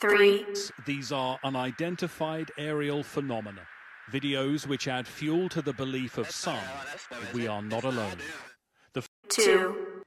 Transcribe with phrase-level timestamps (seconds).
[0.00, 0.44] three,
[0.84, 3.62] These are unidentified aerial phenomena,
[4.12, 6.60] videos which add fuel to the belief of some
[7.10, 8.18] that we are not alone.
[8.92, 10.02] The two,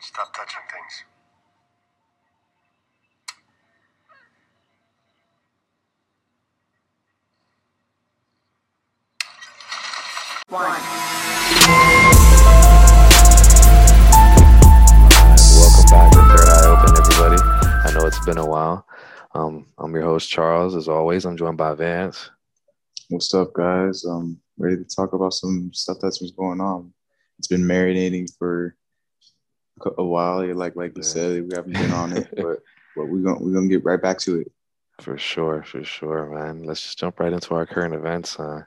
[0.00, 1.04] Stop touching things.
[10.48, 11.97] one.
[18.08, 18.86] It's been a while.
[19.34, 20.74] Um, I'm your host, Charles.
[20.74, 22.30] As always, I'm joined by Vance.
[23.10, 24.02] What's up, guys?
[24.06, 26.90] Um, ready to talk about some stuff that's been going on.
[27.38, 28.74] It's been marinating for
[29.98, 30.38] a while.
[30.56, 31.08] Like like you Yeah.
[31.08, 32.62] said, we haven't been on it, but
[32.96, 34.50] but we're gonna we're gonna get right back to it.
[35.02, 36.64] For sure, for sure, man.
[36.64, 38.40] Let's just jump right into our current events.
[38.40, 38.62] Uh,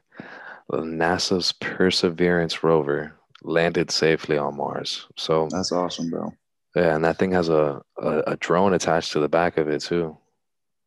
[0.72, 5.08] NASA's Perseverance rover landed safely on Mars.
[5.18, 6.32] So, That's awesome, bro.
[6.76, 9.82] Yeah, and that thing has a, a, a drone attached to the back of it,
[9.82, 10.18] too.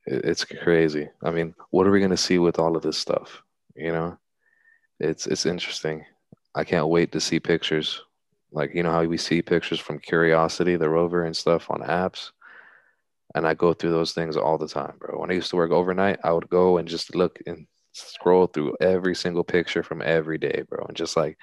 [0.06, 1.08] It, it's crazy.
[1.22, 3.42] I mean, what are we going to see with all of this stuff?
[3.74, 4.18] You know,
[5.00, 6.04] it's it's interesting.
[6.54, 8.00] I can't wait to see pictures.
[8.52, 12.30] Like, you know how we see pictures from Curiosity, the rover, and stuff on apps.
[13.34, 15.18] And I go through those things all the time, bro.
[15.18, 18.76] When I used to work overnight, I would go and just look and scroll through
[18.80, 21.36] every single picture from every day, bro, and just like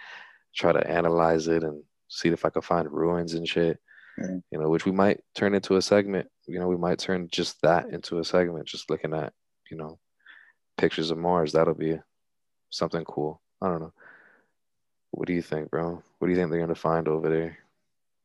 [0.55, 3.77] try to analyze it and see if I could find ruins and shit.
[4.51, 6.27] You know, which we might turn into a segment.
[6.47, 9.33] You know, we might turn just that into a segment, just looking at,
[9.69, 9.99] you know,
[10.77, 11.53] pictures of Mars.
[11.53, 11.99] That'll be
[12.69, 13.41] something cool.
[13.61, 13.93] I don't know.
[15.11, 16.01] What do you think, bro?
[16.19, 17.57] What do you think they're gonna find over there?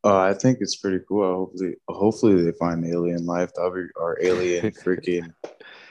[0.05, 1.27] Uh, I think it's pretty cool.
[1.35, 5.35] Hopefully, hopefully they find alien life, or, or alien freaking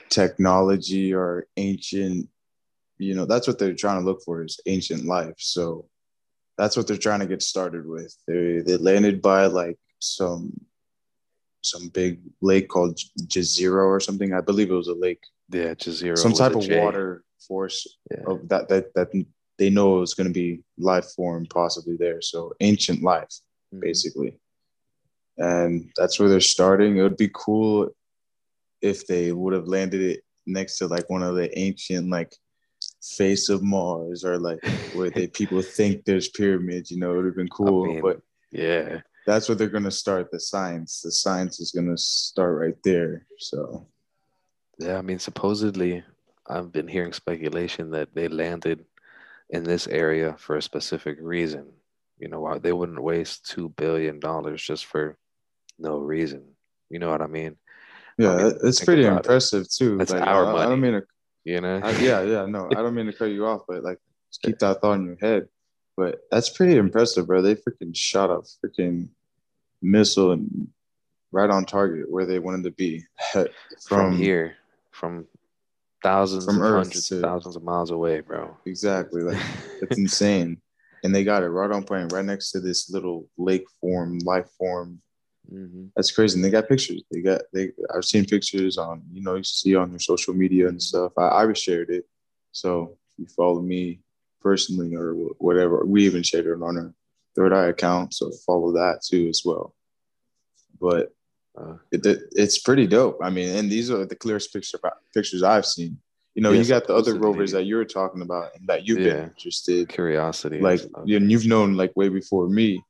[0.08, 2.28] technology, or ancient.
[2.98, 5.34] You know, that's what they're trying to look for is ancient life.
[5.36, 5.86] So
[6.56, 8.16] that's what they're trying to get started with.
[8.26, 10.52] They they landed by like some
[11.62, 14.32] some big lake called Jezero or something.
[14.32, 16.16] I believe it was a lake, Yeah, Jazeera.
[16.16, 16.80] some type of J.
[16.80, 18.22] water force Yeah.
[18.26, 19.08] of that that that
[19.58, 22.20] they know is going to be life form possibly there.
[22.22, 23.34] So ancient life
[23.74, 23.80] Mhm.
[23.80, 24.38] basically.
[25.38, 26.96] And that's where they're starting.
[26.96, 27.90] It would be cool
[28.80, 32.32] if they would have landed it next to like one of the ancient like
[33.02, 34.60] face of Mars or like
[34.94, 37.86] where they people think there's pyramids, you know, it would have been cool.
[37.86, 38.20] mean, but
[38.52, 39.00] Yeah.
[39.26, 41.00] That's where they're gonna start the science.
[41.02, 43.26] The science is gonna start right there.
[43.38, 43.88] So
[44.78, 46.04] Yeah, I mean, supposedly,
[46.48, 48.84] I've been hearing speculation that they landed
[49.50, 51.66] in this area for a specific reason.
[52.18, 55.16] You know, why they wouldn't waste two billion dollars just for
[55.78, 56.44] no reason.
[56.90, 57.56] You know what I mean?
[58.18, 59.26] yeah, I mean, it's pretty about it.
[59.26, 59.98] impressive too.
[59.98, 61.02] That's Like, our I, I don't mean to
[61.44, 61.80] You know?
[61.82, 63.98] I, yeah, yeah, no, I don't mean to cut you off, but like,
[64.42, 65.48] keep that thought in your head.
[65.96, 67.40] But that's pretty impressive, bro.
[67.42, 69.08] They freaking shot a freaking
[69.82, 70.68] missile and
[71.32, 73.46] right on target where they wanted to be from,
[73.88, 74.56] from, here,
[74.90, 75.26] from
[76.02, 78.56] thousands From of Earth hundreds to- of thousands of miles away, bro.
[78.66, 79.42] Exactly, like
[79.82, 80.60] it's insane,
[81.04, 84.48] and they got it right on point, right next to this little lake form, life
[84.58, 85.00] form.
[85.48, 86.36] hmm That's crazy.
[86.38, 87.02] And they got pictures.
[87.10, 87.72] They got they.
[87.94, 91.12] I've seen pictures on you know you see on their social media and stuff.
[91.18, 92.04] I, I shared it.
[92.52, 94.00] So if you follow me
[94.40, 96.94] personally or whatever, we even shared it on our
[97.36, 98.14] third eye account.
[98.14, 99.74] So follow that too as well.
[100.80, 101.12] But
[101.58, 103.18] Uh, it, it, it's pretty dope.
[103.22, 104.78] I mean, and these are the clearest picture,
[105.14, 105.98] pictures I've seen.
[106.34, 108.86] You know, Yeah, you got the other rovers that you were talking about and that
[108.86, 109.14] you've Yeah.
[109.14, 110.60] been interested curiosity.
[110.60, 112.82] like you and you've known like way before me.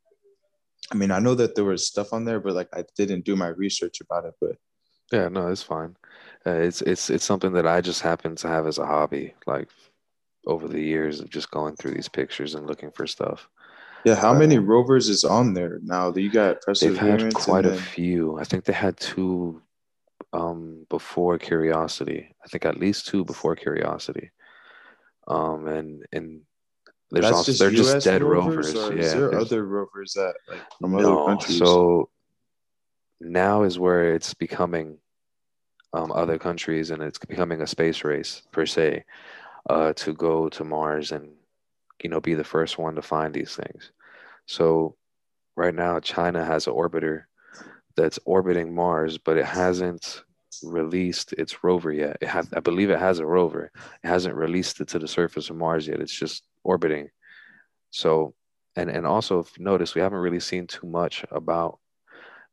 [0.91, 3.37] I mean, I know that there was stuff on there, but like I didn't do
[3.37, 4.35] my research about it.
[4.41, 4.57] But
[5.13, 5.97] Yeah, no, it's fine.
[6.45, 9.69] Uh, it's it's it's something that I just happen to have as a hobby, like
[10.47, 13.49] over the years of just going through these pictures and looking for stuff.
[14.07, 16.13] Yeah, how Uh, many rovers is on there now?
[16.13, 18.39] That you got They've had quite and a then- few.
[18.39, 19.61] I think they had two
[20.33, 22.35] um before Curiosity.
[22.45, 24.31] I think at least two before Curiosity.
[25.27, 26.43] Um and and
[27.11, 28.97] there's That's also just they're US just dead rovers, rovers.
[28.97, 29.05] Yeah.
[29.05, 31.59] is there other rovers that like from other No, countries?
[31.59, 32.11] so
[33.21, 34.99] now is where it's becoming
[35.93, 39.05] um, other countries and it's becoming a space race per se
[39.71, 41.27] uh, to go to Mars and
[42.03, 43.93] you know be the first one to find these things.
[44.47, 44.97] So
[45.57, 47.25] right now China has an orbiter
[47.97, 50.23] that's orbiting Mars, but it hasn't
[50.63, 52.17] released its rover yet.
[52.21, 53.71] It I believe it has a rover.
[54.03, 56.01] It hasn't released it to the surface of Mars yet.
[56.01, 57.09] It's just orbiting.
[57.91, 58.35] So
[58.77, 61.79] and and also if you notice we haven't really seen too much about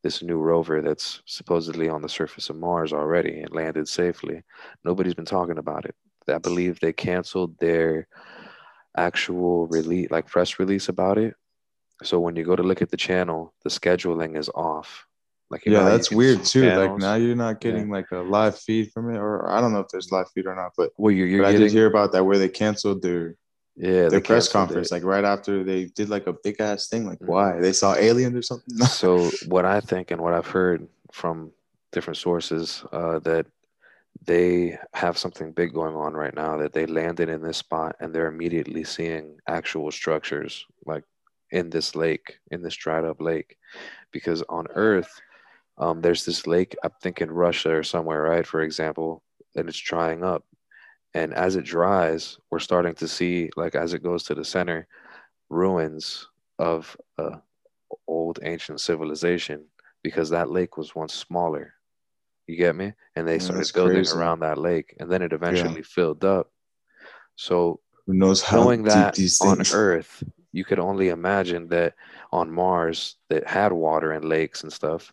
[0.04, 4.44] this new rover that's supposedly on the surface of Mars already and landed safely.
[4.84, 5.96] Nobody's been talking about it.
[6.28, 8.08] I believe they canceled their
[8.98, 11.36] actual release, like press release about it.
[12.02, 15.06] So when you go to look at the channel, the scheduling is off.
[15.50, 16.72] Like you know yeah, that's weird too.
[16.72, 19.82] Like now you're not getting like a live feed from it, or I don't know
[19.82, 22.12] if there's live feed or not, but, well, you're, you're but I did hear about
[22.14, 23.36] that where they canceled their
[23.76, 24.96] yeah their press conference it.
[24.96, 27.06] like right after they did like a big ass thing.
[27.06, 27.28] Like Mhm.
[27.28, 28.76] why they saw aliens or something?
[28.88, 31.52] so what I think and what I've heard from
[31.92, 33.46] different sources uh, that
[34.26, 38.14] they have something big going on right now that they landed in this spot and
[38.14, 41.04] they're immediately seeing actual structures like
[41.54, 43.58] in this lake in this dried up lake
[44.12, 45.22] because on earth
[45.78, 49.24] um, there's this lake i think in russia or somewhere right for example
[49.56, 50.44] and it's drying up.
[51.14, 54.88] And as it dries we're starting to see like as it goes to the center
[55.50, 56.28] ruins
[56.58, 57.40] of a
[58.08, 59.66] old ancient civilization
[60.02, 61.74] because that lake was once smaller.
[62.48, 62.94] You get me?
[63.16, 64.18] And they Yeah, started building crazy.
[64.18, 66.52] around that lake and then it eventually filled up.
[67.36, 70.24] So Who knows how knowing deep that these on earth
[70.54, 71.94] you could only imagine that
[72.32, 75.12] on mars that had water and lakes and stuff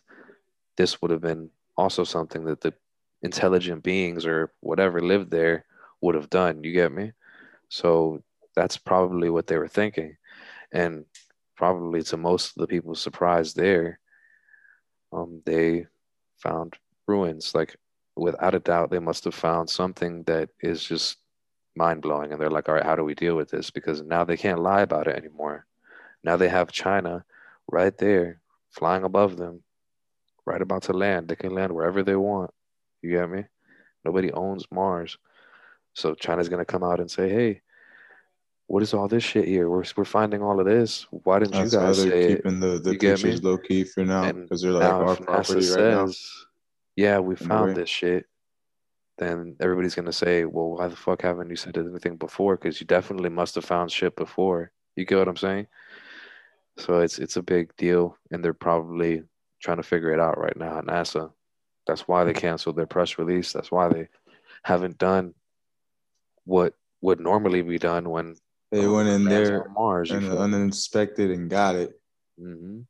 [0.77, 2.73] this would have been also something that the
[3.21, 5.65] intelligent beings or whatever lived there
[6.01, 6.63] would have done.
[6.63, 7.11] You get me?
[7.69, 8.23] So
[8.55, 10.17] that's probably what they were thinking.
[10.71, 11.05] And
[11.55, 13.99] probably to most of the people's surprise there
[15.13, 15.85] um, they
[16.37, 16.75] found
[17.07, 17.53] ruins.
[17.53, 17.75] Like
[18.15, 21.17] without a doubt they must have found something that is just
[21.75, 23.71] mind-blowing and they're like all right how do we deal with this?
[23.71, 25.65] Because now they can't lie about it anymore.
[26.23, 27.25] Now they have china
[27.67, 29.63] right there flying above them
[30.45, 31.27] right about to land.
[31.27, 32.51] They can land wherever they want.
[33.01, 33.45] You get me?
[34.03, 35.17] Nobody owns mars.
[35.93, 37.61] So china's going to come out and say hey
[38.71, 39.69] what is all this shit here?
[39.69, 41.05] We're, we're finding all of this.
[41.11, 42.35] Why didn't That's you how guys they're say it?
[42.37, 45.55] keeping the, the You pictures low key for now because they're like our NASA property
[45.55, 46.45] right says,
[46.95, 48.27] yeah, we found this shit,
[49.21, 52.57] then everybody's gonna say, well, why the fuck haven't you said anything before?
[52.57, 54.71] Because you definitely must have found shit before.
[54.95, 55.67] You get what I'm saying?
[56.77, 59.23] So it's it's a big deal, and they're probably
[59.61, 61.31] trying to figure it out right now at NASA.
[61.85, 63.53] That's why they canceled their press release.
[63.53, 64.07] That's why they
[64.63, 65.35] haven't done
[66.45, 68.35] what would normally be done when.
[68.71, 70.11] They um, went in there on Mars.
[70.11, 71.99] And uninspected and got it.
[72.39, 72.81] hmm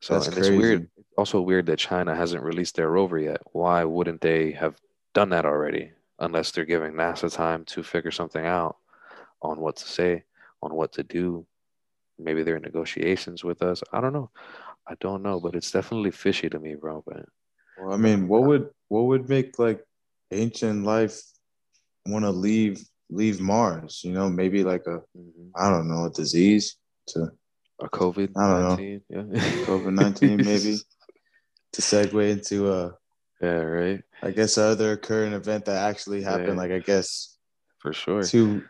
[0.00, 0.88] So That's and it's weird.
[1.16, 3.40] also weird that China hasn't released their rover yet.
[3.52, 4.76] Why wouldn't they have
[5.14, 5.92] done that already?
[6.18, 8.76] Unless they're giving NASA time to figure something out
[9.42, 10.24] on what to say,
[10.62, 11.46] on what to do.
[12.18, 13.82] Maybe they're in negotiations with us.
[13.92, 14.30] I don't know.
[14.86, 17.02] I don't know, but it's definitely fishy to me, bro.
[17.06, 17.26] But
[17.78, 19.82] Well, I mean, what would what would make like
[20.30, 21.20] ancient life
[22.06, 24.02] want to leave leave Mars?
[24.04, 25.50] You know, maybe like a mhm.
[25.56, 26.76] I don't know a disease
[27.08, 27.30] to
[27.80, 28.68] a COVID I don't know.
[28.68, 29.22] nineteen, yeah,
[29.66, 30.78] COVID-19 maybe.
[31.72, 32.94] to segue into a
[33.40, 36.48] yeah, right, I guess other current event that actually happened.
[36.48, 36.62] Yeah.
[36.62, 37.36] Like I guess
[37.78, 38.22] for sure.
[38.22, 38.62] two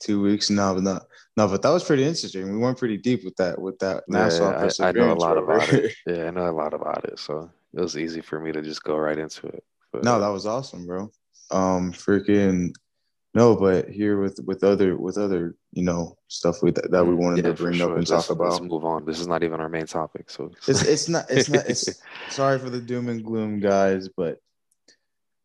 [0.00, 1.00] two weeks now, but no,
[1.36, 2.52] no, but that was pretty interesting.
[2.52, 4.28] We went pretty deep with that with that Yeah,
[4.80, 5.94] I, I know a lot about it.
[6.06, 8.82] Yeah, I know a lot about it, so it was easy for me to just
[8.82, 9.62] go right into it.
[9.92, 11.10] But, no, that was awesome, bro.
[11.50, 12.72] Um, freaking
[13.34, 17.14] no, but here with with other with other you know stuff we that, that we
[17.14, 19.04] wanted Yeah, to bring up and Let's- talk Let's move on.
[19.04, 22.58] This is not even our main topic, so It's it's not it's not it's sorry
[22.58, 24.38] for the doom and gloom, guys, but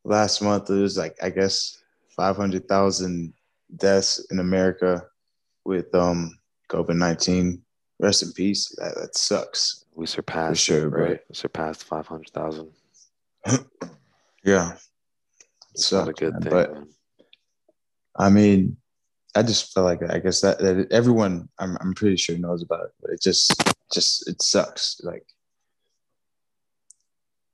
[0.03, 1.77] last month it was like I guess
[2.15, 3.33] five hundred thousand
[3.75, 5.03] deaths in America
[5.65, 6.37] with um
[6.69, 7.61] COVID nineteen.
[7.99, 8.73] Rest in peace.
[8.79, 9.85] That that sucks.
[9.95, 11.19] we surpassed sure, right?
[11.29, 12.71] We surpassed five hundred thousand.
[14.45, 14.75] Yeah,
[15.73, 16.41] It's not a good man.
[16.41, 16.51] thing.
[16.51, 16.87] But man.
[18.17, 18.75] I mean,
[19.35, 22.85] I just feel like I guess that, that everyone I'm I'm pretty sure knows about
[22.85, 23.53] it, but it just
[23.91, 24.99] just it sucks.
[25.03, 25.25] Like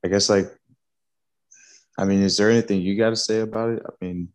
[0.04, 0.48] I guess like
[1.98, 3.84] I mean, is there anything you got to say about it?
[3.86, 4.30] I mean,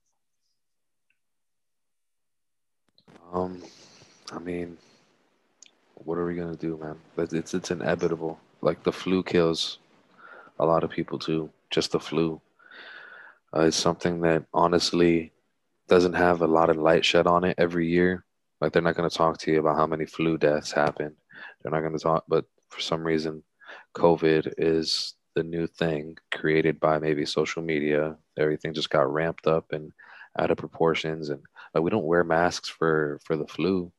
[3.35, 3.63] Um,
[4.33, 4.79] I mean,
[5.97, 6.97] what are we gonna do, man?
[7.19, 8.39] It's it's inevitable.
[8.61, 9.79] Like the flu kills
[10.61, 11.51] a lot of people too.
[11.71, 12.41] Just the flu.
[13.55, 15.33] Uh, it's something that honestly
[15.95, 18.25] doesn't have a lot of light shed on it every year.
[18.61, 21.15] Like they're not gonna talk to you about how many flu deaths happen.
[21.63, 23.45] They're not gonna talk, but for some reason,
[23.95, 28.17] COVID is the new thing created by maybe social media.
[28.37, 29.93] Everything just got ramped up and
[30.37, 31.41] out of proportions, and
[31.75, 33.93] like we don't wear masks for for the flu.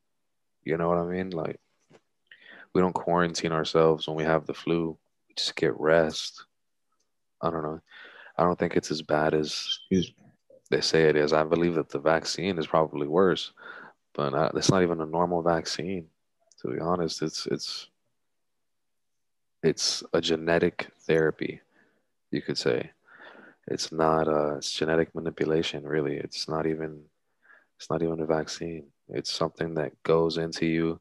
[0.65, 1.29] You know what I mean?
[1.29, 1.61] Like
[2.73, 4.97] we don't quarantine ourselves when we have the flu.
[5.29, 6.43] We just get rest.
[7.41, 7.79] I don't know.
[8.37, 9.51] I don't think it's as bad as
[9.89, 10.24] excuse me.
[10.69, 11.33] They say it is.
[11.33, 13.51] I believe that the vaccine is probably worse,
[14.13, 16.07] but uh, it's not even a normal vaccine.
[16.61, 17.89] To be honest, it's it's
[19.63, 21.61] it's a genetic therapy,
[22.31, 22.91] you could say.
[23.67, 26.17] It's not a it's genetic manipulation, really.
[26.17, 27.01] It's not even
[27.77, 28.87] it's not even a vaccine.
[29.09, 30.99] It's something that goes into you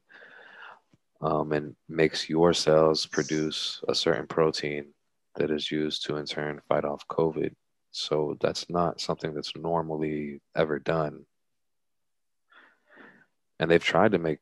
[1.21, 4.93] um, and makes your cells produce a certain protein
[5.35, 7.53] that is used to in turn fight off COVID.
[7.95, 11.25] So that's not something that's normally ever done.
[13.59, 14.39] And they've tried to make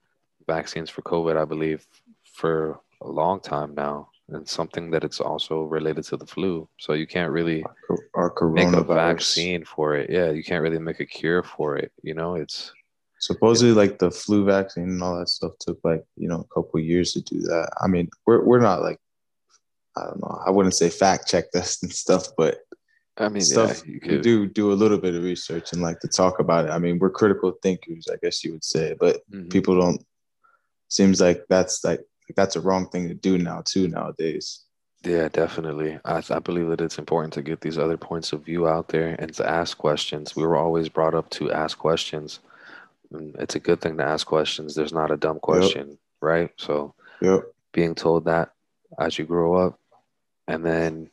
[0.47, 1.85] vaccines for COVID, I believe,
[2.23, 6.67] for a long time now, and something that it's also related to the flu.
[6.79, 7.63] So you can't really
[8.15, 10.09] Our make a vaccine for it.
[10.09, 11.91] Yeah, you can't really make a cure for it.
[12.01, 12.73] You know, it's
[13.19, 16.77] Supposedly, like the flu vaccine and all that stuff took like you know a couple
[16.81, 17.69] years to do that.
[17.79, 18.99] I mean, we're we're not like
[19.95, 20.41] I don't know.
[20.45, 22.57] I wouldn't say fact check this and stuff, but
[23.17, 26.07] I mean, stuff yeah, you do do a little bit of research and like to
[26.07, 26.71] talk about it.
[26.71, 29.49] I mean, we're critical thinkers, I guess you would say, but Mhm.
[29.51, 30.03] people don't.
[30.89, 32.01] Seems like that's like
[32.35, 34.61] that's a wrong thing to do now too nowadays.
[35.03, 35.99] Yeah, definitely.
[36.05, 39.15] I, I believe that it's important to get these other points of view out there
[39.19, 40.35] and to ask questions.
[40.35, 42.39] We were always brought up to ask questions.
[43.11, 44.73] It's a good thing to ask questions.
[44.75, 46.51] There's not a dumb question, right?
[46.57, 47.43] So Yep.
[47.73, 48.53] being told that
[48.97, 49.77] as you grow up,
[50.47, 51.09] and then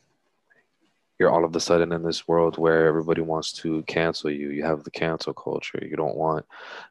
[1.21, 4.49] you're all of a sudden in this world where everybody wants to cancel you.
[4.49, 5.77] You have the cancel culture.
[5.79, 6.47] You don't want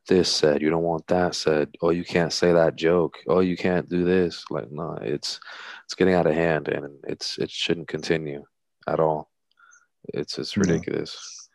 [0.06, 0.62] this said.
[0.62, 1.74] You don't want that said.
[1.82, 3.18] Oh, you can't say that joke.
[3.26, 4.44] Oh, you can't do this.
[4.48, 5.40] Like, no, it's
[5.84, 8.44] it's getting out of hand, and it's it shouldn't continue
[8.86, 9.32] at all.
[10.14, 11.48] It's it's ridiculous.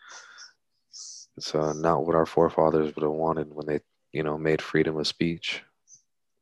[1.38, 3.80] It's uh, not what our forefathers would have wanted when they,
[4.12, 5.64] you know, made freedom of speech.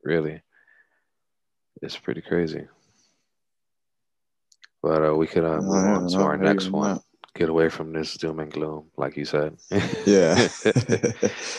[0.03, 0.41] Really,
[1.83, 2.65] it's pretty crazy.
[4.83, 6.99] But uh, we could uh, move on to No, our next one.
[7.35, 9.57] Get away from this doom and gloom, like you said.
[10.05, 10.49] Yeah.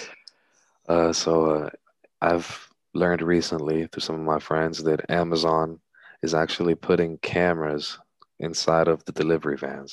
[0.89, 1.71] uh, so uh,
[2.21, 5.81] I've learned recently through some of my friends that Amazon
[6.23, 7.99] is actually putting cameras
[8.39, 9.93] inside of the delivery vans.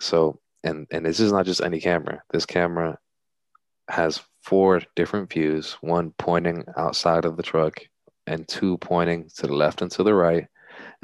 [0.00, 2.22] So, and and this is not just any camera.
[2.32, 2.98] This camera
[3.88, 7.80] has four different views: one pointing outside of the truck,
[8.26, 10.46] and two pointing to the left and to the right,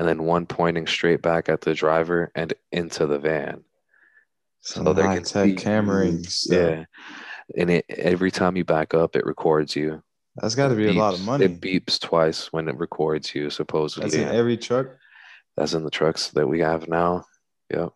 [0.00, 3.62] and then one pointing straight back at the driver and into the van.
[4.62, 6.26] So high can be- cameraing.
[6.26, 6.56] stuff.
[6.56, 6.84] Yeah,
[7.58, 10.02] and it every time you back up, it records you.
[10.36, 11.44] That's got to be a lot of money.
[11.44, 14.08] It beeps twice when it records you, supposedly.
[14.08, 14.86] That's in every truck.
[15.58, 17.26] That's in the trucks that we have now.
[17.70, 17.90] Yep.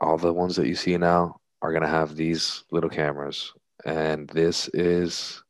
[0.00, 3.54] All the ones that you see now are going to have these little cameras.
[3.86, 5.42] And this is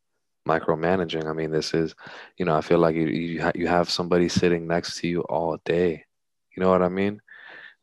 [0.49, 1.27] micromanaging.
[1.27, 1.95] I mean, this is,
[2.39, 5.21] you know, I feel like you, you, ha- you have somebody sitting next to you
[5.23, 6.05] all day.
[6.57, 7.21] You know what I mean?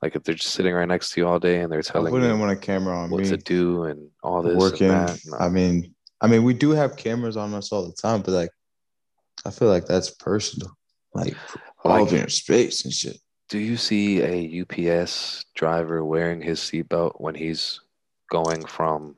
[0.01, 2.11] Like if they're just sitting right next to you all day and they're I telling
[2.11, 4.89] wouldn't you want a camera on what me to do and all this working.
[4.89, 5.15] No.
[5.39, 8.49] I mean, I mean, we do have cameras on us all the time, but like,
[9.45, 10.75] I feel like that's personal,
[11.13, 11.35] like
[11.83, 13.17] all Like- of your space and shit.
[13.47, 17.79] Do you see a UPS driver wearing his seatbelt when he's
[18.31, 19.15] going from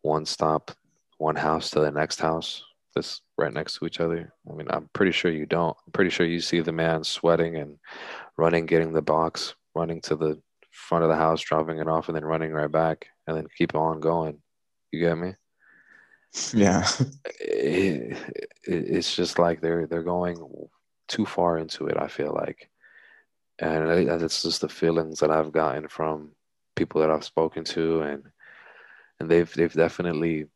[0.00, 0.70] one stop,
[1.18, 2.62] one house to the next house
[2.94, 4.32] that's right next to each other?
[4.50, 5.76] I mean, I'm pretty sure you don't.
[5.86, 7.78] I'm pretty sure you see the man sweating and
[8.36, 12.16] running, getting the box, running to the front of the house, dropping it off, and
[12.16, 14.38] then running right back, and then keep on going.
[14.92, 15.34] You get me?
[16.54, 16.88] Yeah,
[17.40, 18.16] it,
[18.64, 20.38] it, it's just like they're they're going
[21.08, 21.96] too far into it.
[21.98, 22.70] I feel like,
[23.58, 26.32] and I- that's just the feelings that I've gotten from
[26.76, 28.22] people that I've spoken to, and
[29.18, 30.46] and they've they've definitely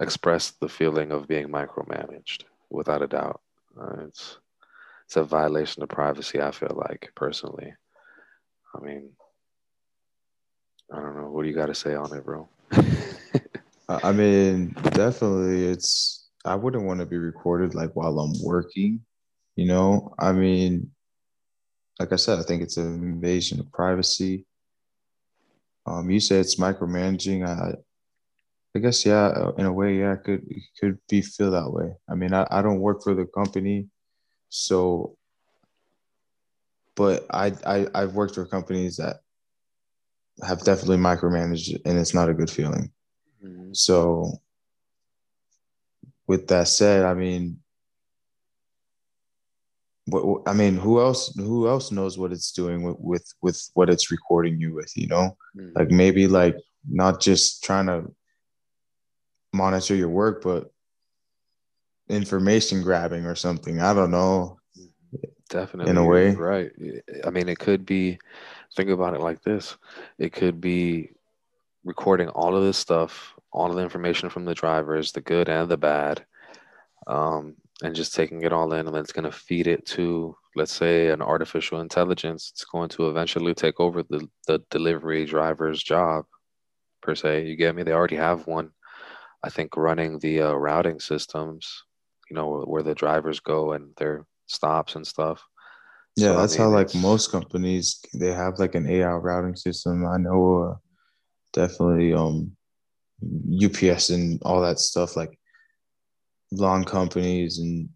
[0.00, 3.40] expressed the feeling of being micromanaged without a doubt.
[3.80, 4.38] Uh, it's
[5.06, 6.40] it's a violation of privacy.
[6.40, 7.74] I feel like personally.
[8.74, 9.10] I mean,
[10.92, 11.30] I don't know.
[11.30, 12.48] What do you got to say on it, bro?
[13.88, 16.28] I mean, definitely, it's.
[16.44, 19.00] I wouldn't want to be recorded like while I'm working.
[19.56, 20.90] You know, I mean,
[22.00, 24.46] like I said, I think it's an invasion of privacy.
[25.86, 27.46] Um, you said it's micromanaging.
[27.46, 27.74] I,
[28.74, 31.70] I guess yeah, uh, in a way, yeah, it could it could be feel that
[31.70, 31.94] way.
[32.08, 33.88] I mean, I, I don't work for the company,
[34.48, 35.16] so.
[36.94, 39.16] But I I I've worked for companies that
[40.46, 42.90] have definitely micromanaged, and it's not a good feeling.
[43.44, 43.76] Mhm.
[43.76, 44.40] So,
[46.26, 47.58] with that said, I mean,
[50.06, 51.34] what, I mean, who else?
[51.36, 54.92] Who else knows what it's doing with with with what it's recording you with?
[54.96, 55.72] You know, Mhm.
[55.76, 56.56] like maybe like
[56.88, 58.14] not just trying to
[59.52, 60.72] monitor your work, but
[62.08, 63.80] information grabbing or something.
[63.80, 64.58] I don't know.
[65.48, 65.90] Definitely.
[65.90, 66.34] in a way.
[66.34, 66.70] Right.
[67.24, 68.18] I mean, it could be,
[68.74, 69.76] think about it like this
[70.18, 71.10] it could be
[71.84, 75.68] recording all of this stuff, all of the information from the drivers, the good and
[75.68, 76.24] the bad,
[77.06, 78.86] um, and just taking it all in.
[78.86, 82.50] And then it's going to feed it to, let's say, an artificial intelligence.
[82.54, 86.24] It's going to eventually take over the, the delivery driver's job,
[87.02, 87.46] per se.
[87.46, 87.82] You get me?
[87.82, 88.70] They already have one,
[89.44, 91.84] I think, running the uh, routing systems.
[92.30, 95.42] you know, where, the drivers go and their stops and stuff.
[96.16, 100.06] Yeah, So, I that's how like most companies they have like an AI routing system.
[100.06, 100.74] I know uh,
[101.52, 102.56] definitely um
[103.64, 105.38] UPS and all that stuff like
[106.50, 107.88] lawn companies and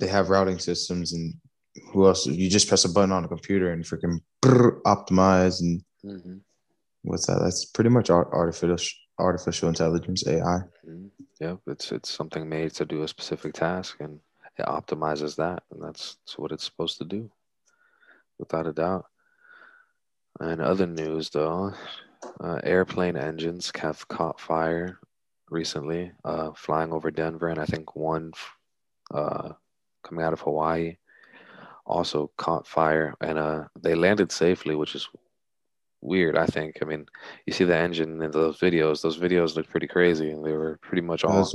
[0.00, 1.34] they have routing systems and
[1.92, 5.82] who else you just press a button on a computer and freaking brrr, optimize and
[6.04, 6.40] Mhm.
[7.02, 7.40] what's that?
[7.40, 10.62] That's pretty much art- artificial artificial intelligence AI.
[10.86, 11.10] Mhm.
[11.40, 14.20] Yep, it's it's something made to do a specific task, and
[14.58, 17.30] it optimizes that, and that's, that's what it's supposed to do,
[18.38, 19.06] without a doubt.
[20.40, 21.72] And other news, though,
[22.40, 24.98] uh, airplane engines have caught fire
[25.50, 28.32] recently, uh, flying over Denver, and I think one
[29.12, 29.52] uh,
[30.02, 30.96] coming out of Hawaii
[31.86, 35.08] also caught fire, and uh, they landed safely, which is
[36.00, 36.36] weird.
[36.36, 36.78] I think.
[36.82, 37.06] I mean,
[37.46, 40.78] you see the engine in those videos; those videos look pretty crazy, and they were
[40.82, 41.54] pretty much all That's-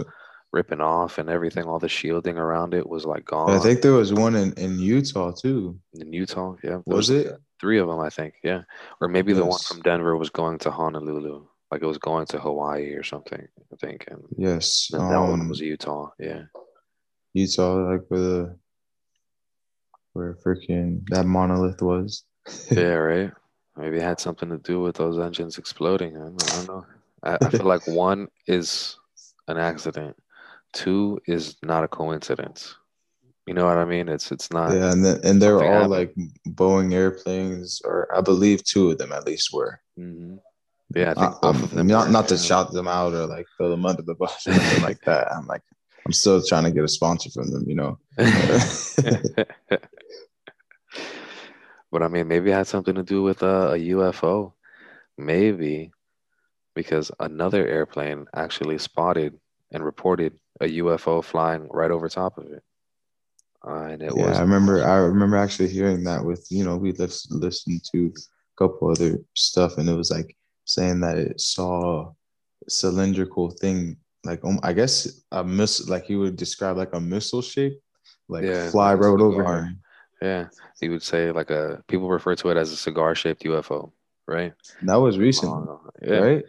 [0.52, 1.64] ripping off and everything.
[1.66, 3.50] All the shielding around it was like gone.
[3.52, 5.80] I think there was one in, in Utah too.
[5.94, 7.34] in Utah, yeah, Was it?
[7.60, 8.00] three of them?
[8.00, 8.62] I think, yeah,
[9.02, 12.40] or maybe the one from Denver was going to Honolulu, like it was going to
[12.40, 13.48] Hawaii or something.
[13.72, 14.90] I think, and Yes.
[14.92, 16.10] then that one um, was Utah.
[16.20, 16.44] Yeah,
[17.34, 18.58] Utah, like where the
[20.14, 22.24] where freaking that monolith was.
[22.70, 23.32] yeah, right.
[23.78, 26.16] Maybe it had something to do with those engines exploding.
[26.16, 26.86] I don't, I don't know.
[27.24, 28.98] I, I feel like one is
[29.48, 30.16] an accident,
[30.74, 32.76] two is not a coincidence.
[33.48, 34.08] You know what I mean?
[34.08, 34.72] It's it's not.
[34.74, 35.92] yeah, and then, and they're all happened.
[35.92, 36.16] like
[36.48, 39.82] Boeing airplanes, or I believe two of them at least were.
[40.00, 40.40] Mhm.
[40.96, 41.88] Yeah, I think I- both I'm- of them.
[41.88, 44.84] not not to shout them out or like throw them under the bus or anything
[44.84, 45.30] like that.
[45.34, 45.62] I'm like,
[46.06, 47.98] I'm still trying to get a sponsor from them, you know.
[51.94, 54.54] but I mean, maybe it had something to do with uh, a UFO.
[55.18, 55.92] Maybe
[56.76, 59.40] because another airplane actually spotted
[59.72, 62.64] and reported a UFO flying right over top of it.
[63.66, 64.84] Uh, and it yeah, was I remember.
[64.84, 69.20] I remember actually hearing that with you know we lis- listened to a couple other
[69.36, 70.36] stuff, and it was like
[70.66, 76.16] saying that it saw a cylindrical thing, like um, I guess a miss, like he
[76.16, 77.80] would describe like a missile shape,
[78.28, 79.70] like Yeah, fly right over.
[80.24, 80.48] Yeah.
[80.80, 83.92] He would say like a people refer to it as a cigar-shaped UFO,
[84.28, 84.54] right?
[84.84, 86.46] That was recent, Uh, yeah, right?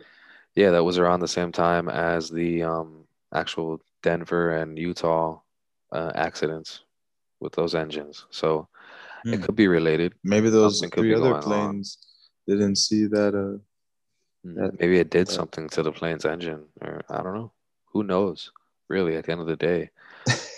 [0.55, 0.71] yeah.
[0.71, 5.41] That was around the same time as the um, actual Denver and Utah
[5.93, 6.85] uh, accidents
[7.41, 8.27] with those engines.
[8.31, 8.69] So
[9.25, 9.43] it Hmm.
[9.45, 10.15] could be related.
[10.23, 11.43] Maybe those Something could three be other going on.
[11.43, 11.99] planes
[12.47, 13.35] didn't see that.
[13.35, 13.59] Uh,
[14.45, 15.35] That- Maybe it did yeah.
[15.41, 17.53] something to the plane's engine, or I don't know.
[17.93, 18.53] Who knows?
[18.89, 19.89] Really, at the end of the day.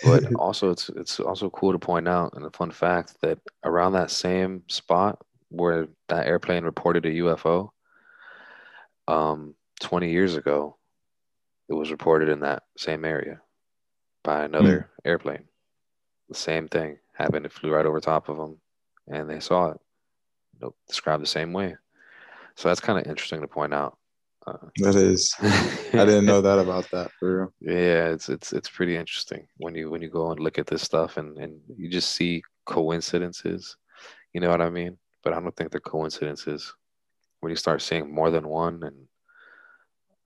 [0.01, 3.93] But also, it's it's also cool to point out, and a fun fact that around
[3.93, 7.69] that same spot where that airplane reported a UFO,
[9.07, 10.77] um, 20 years ago,
[11.69, 13.41] it was reported in that same area
[14.23, 15.07] by another Hmm.
[15.07, 15.43] airplane.
[16.29, 17.45] The same thing happened.
[17.45, 18.59] It flew right over top of them,
[19.07, 19.77] and they saw it.
[20.59, 21.75] Nope, described the same way.
[22.55, 23.97] So that's kind of interesting to point out.
[24.77, 27.53] That is, I didn't know that about that for real.
[27.75, 30.81] yeah, it's it's it's pretty interesting when you when you go and look at this
[30.81, 33.75] stuff and and you just see coincidences.
[34.33, 34.97] You know what I mean?
[35.23, 36.73] But I don't think they're coincidences.
[37.41, 38.95] When you start seeing more than one and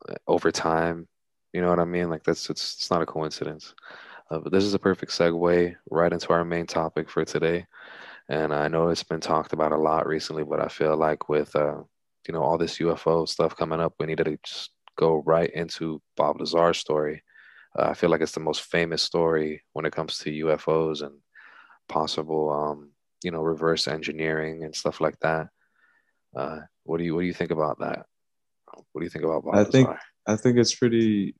[0.07, 1.07] uh, over time,
[1.53, 2.09] you know what I mean?
[2.09, 3.73] Like that's it's it's not a coincidence.
[4.29, 7.65] Uh, but this is a perfect segue right into our main topic for today.
[8.29, 11.53] And I know it's been talked about a lot recently, but I feel like with
[11.53, 11.81] uh,
[12.31, 16.01] you know all this UFO stuff coming up, we needed to just go right into
[16.15, 17.23] Bob Lazar's story.
[17.77, 21.15] Uh, I feel like it's the most famous story when it comes to UFOs and
[21.89, 22.91] possible, um,
[23.21, 25.47] you know, reverse engineering and stuff like that.
[26.33, 28.05] Uh, what do you what do you think about that?
[28.93, 29.89] What do you think about Bob I think-
[30.25, 31.35] I think it's pretty.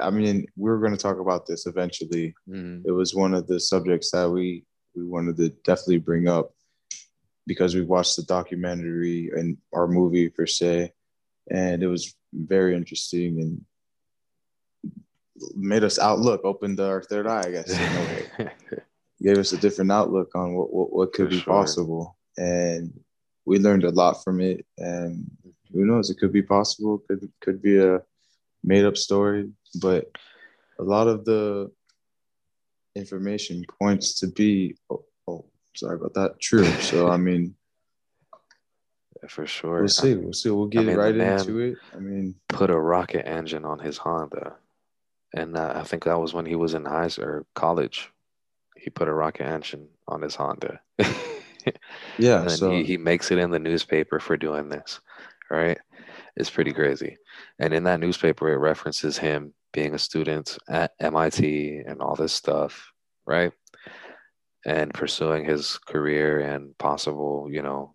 [0.00, 2.34] I mean, we are going to talk about this eventually.
[2.48, 2.82] Mhm.
[2.84, 6.52] It was one of the subjects that we we wanted to definitely bring up
[7.46, 10.92] because we watched the documentary and our movie per se,
[11.50, 13.64] and it was very interesting and
[15.54, 17.70] made us outlook, opened our third eye, I guess.
[17.70, 18.52] in a way.
[19.22, 21.54] gave us a different outlook on what what, what could For be sure.
[21.54, 22.92] possible, and
[23.44, 24.66] we learned a lot from it.
[24.78, 25.30] And
[25.72, 26.98] who knows, it could be possible.
[27.08, 28.02] Could could be a
[28.62, 30.10] made up story, but
[30.78, 31.70] a lot of the
[32.94, 34.76] information points to be.
[35.74, 36.40] Sorry about that.
[36.40, 36.64] True.
[36.64, 37.54] So I mean,
[39.28, 39.80] For sure.
[39.80, 40.14] we'll see.
[40.14, 40.50] We'll see.
[40.50, 41.78] We'll get mean, right into it.
[41.94, 44.56] I mean, put a rocket engine on his Honda,
[45.34, 48.10] and uh, I think that was when he was in high school or college.
[48.76, 50.80] He put a rocket engine on his Honda.
[52.18, 52.42] yeah.
[52.42, 55.00] and So he, he makes it in the newspaper for doing this,
[55.50, 55.78] right?
[56.36, 57.16] It's pretty crazy.
[57.58, 62.32] And in that newspaper, it references him being a student at MIT and all this
[62.32, 62.92] stuff,
[63.26, 63.52] right?
[64.66, 67.94] And pursuing his career and possible, you know,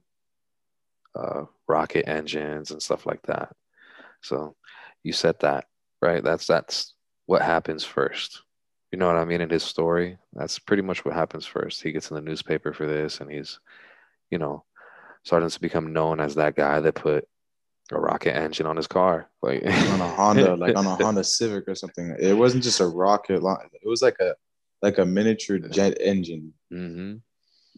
[1.15, 3.49] uh, rocket engines and stuff like that.
[4.21, 4.55] So
[5.03, 5.65] you said that,
[6.01, 6.23] right?
[6.23, 6.93] That's that's
[7.25, 8.43] what happens first.
[8.91, 9.41] You know what I mean?
[9.41, 11.81] In his story, that's pretty much what happens first.
[11.81, 13.59] He gets in the newspaper for this, and he's,
[14.31, 14.63] you know,
[15.23, 17.27] starting to become known as that guy that put
[17.91, 21.67] a rocket engine on his car, like on a Honda, like on a Honda Civic
[21.67, 22.15] or something.
[22.19, 23.43] It wasn't just a rocket.
[23.43, 24.35] It was like a
[24.81, 27.17] like a miniature jet engine, hmm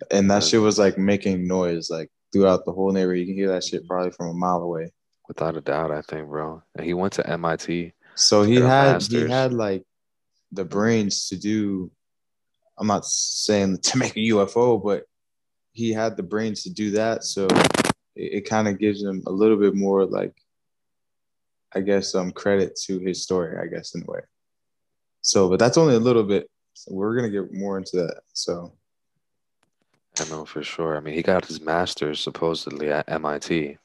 [0.09, 3.19] and that shit was like making noise like throughout the whole neighborhood.
[3.19, 4.91] You can hear that shit probably from a mile away.
[5.27, 6.61] Without a doubt, I think, bro.
[6.75, 7.93] And he went to MIT.
[8.15, 9.23] So he had master's.
[9.23, 9.83] he had like
[10.51, 11.91] the brains to do.
[12.77, 15.03] I'm not saying to make a UFO, but
[15.73, 17.23] he had the brains to do that.
[17.23, 17.47] So
[18.15, 20.33] it, it kind of gives him a little bit more like,
[21.73, 23.57] I guess, um, credit to his story.
[23.57, 24.21] I guess in a way.
[25.21, 26.49] So, but that's only a little bit.
[26.73, 28.21] So we're gonna get more into that.
[28.33, 28.73] So
[30.19, 30.97] I know for sure.
[30.97, 33.77] I mean, he got his master's supposedly at MIT,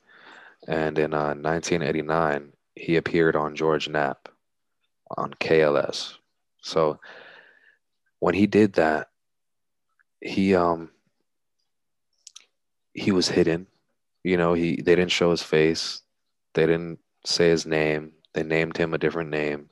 [0.67, 4.29] and in uh, 1989, he appeared on George Knapp
[5.17, 6.19] on KLAS.
[6.63, 6.99] So
[8.19, 9.09] when he did that,
[10.21, 10.91] he um
[12.93, 13.67] he was hidden.
[14.25, 16.03] You know, he they didn't show his face,
[16.55, 18.13] they didn't say his name.
[18.33, 19.71] They named him a different name,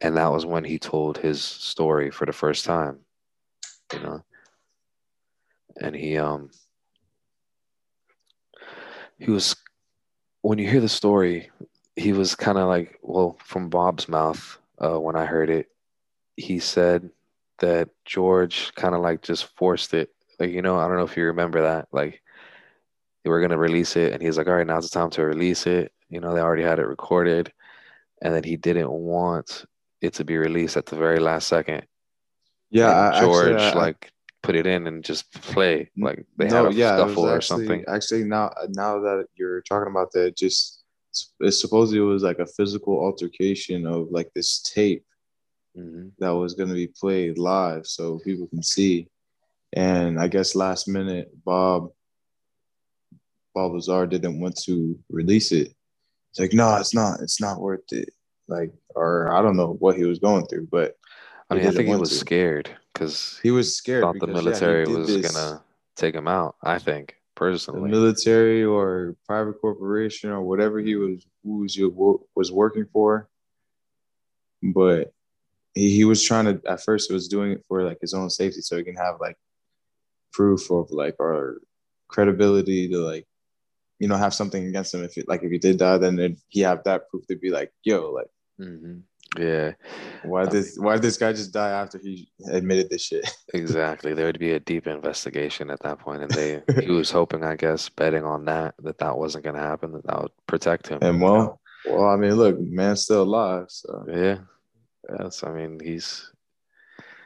[0.00, 3.00] and that was when he told his story for the first time.
[3.92, 4.24] You know
[5.80, 6.50] and he um
[9.18, 9.56] he was
[10.42, 11.50] when you hear the story
[11.96, 15.68] he was kind of like well from bob's mouth uh, when i heard it
[16.36, 17.10] he said
[17.58, 21.16] that george kind of like just forced it like you know i don't know if
[21.16, 22.22] you remember that like
[23.22, 25.24] they were going to release it and he's like all right now's the time to
[25.24, 27.52] release it you know they already had it recorded
[28.22, 29.64] and then he didn't want
[30.00, 31.82] it to be released at the very last second
[32.70, 36.62] yeah, I, george actually, I- like put it in and just play like they no,
[36.62, 40.36] had a yeah, it scuffle or something Actually, now now that you're talking about that,
[40.36, 40.82] just
[41.40, 45.04] it's supposedly it was like a physical altercation of like this tape
[45.74, 49.08] hmm that was going to be played live so people can see.
[49.74, 51.90] And I guess last minute, Bob
[53.54, 55.74] Bob Lazar didn't want to release it.
[56.30, 57.20] It's like, no, it's not.
[57.20, 58.10] It's not worth it.
[58.48, 60.96] Like, or I don't know what he was going through, but
[61.50, 62.14] i mean i think he was to.
[62.16, 64.02] scared because he was scared.
[64.02, 65.62] thought the because, yeah, he military did was this- gonna
[65.96, 71.26] take him out i think the personally military or private corporation or whatever he was
[71.42, 71.78] who was
[72.36, 73.28] was working for.
[74.62, 75.12] But
[75.74, 78.28] he, he was trying to at first he was doing it for like his own
[78.28, 79.36] safety so he can have like
[80.32, 81.56] proof of like our
[82.08, 83.26] credibility to like
[83.98, 86.36] you know have something against him if it like if he did die then then
[86.48, 88.28] he have that proof to be like yo like
[88.62, 88.98] hmm
[89.38, 89.70] yeah
[90.24, 94.12] why did this why did this guy just die after he admitted this shit exactly
[94.12, 97.54] there would be a deep investigation at that point and they he was hoping i
[97.54, 101.14] guess betting on that that that wasn't gonna happen that that would protect him and
[101.14, 101.32] you know?
[101.32, 104.38] well well I mean look man's still alive so Yeah.
[105.18, 106.30] Yes, I mean he's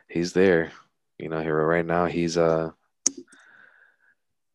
[0.08, 0.72] he's there.
[1.18, 2.70] You know, here right now he's uh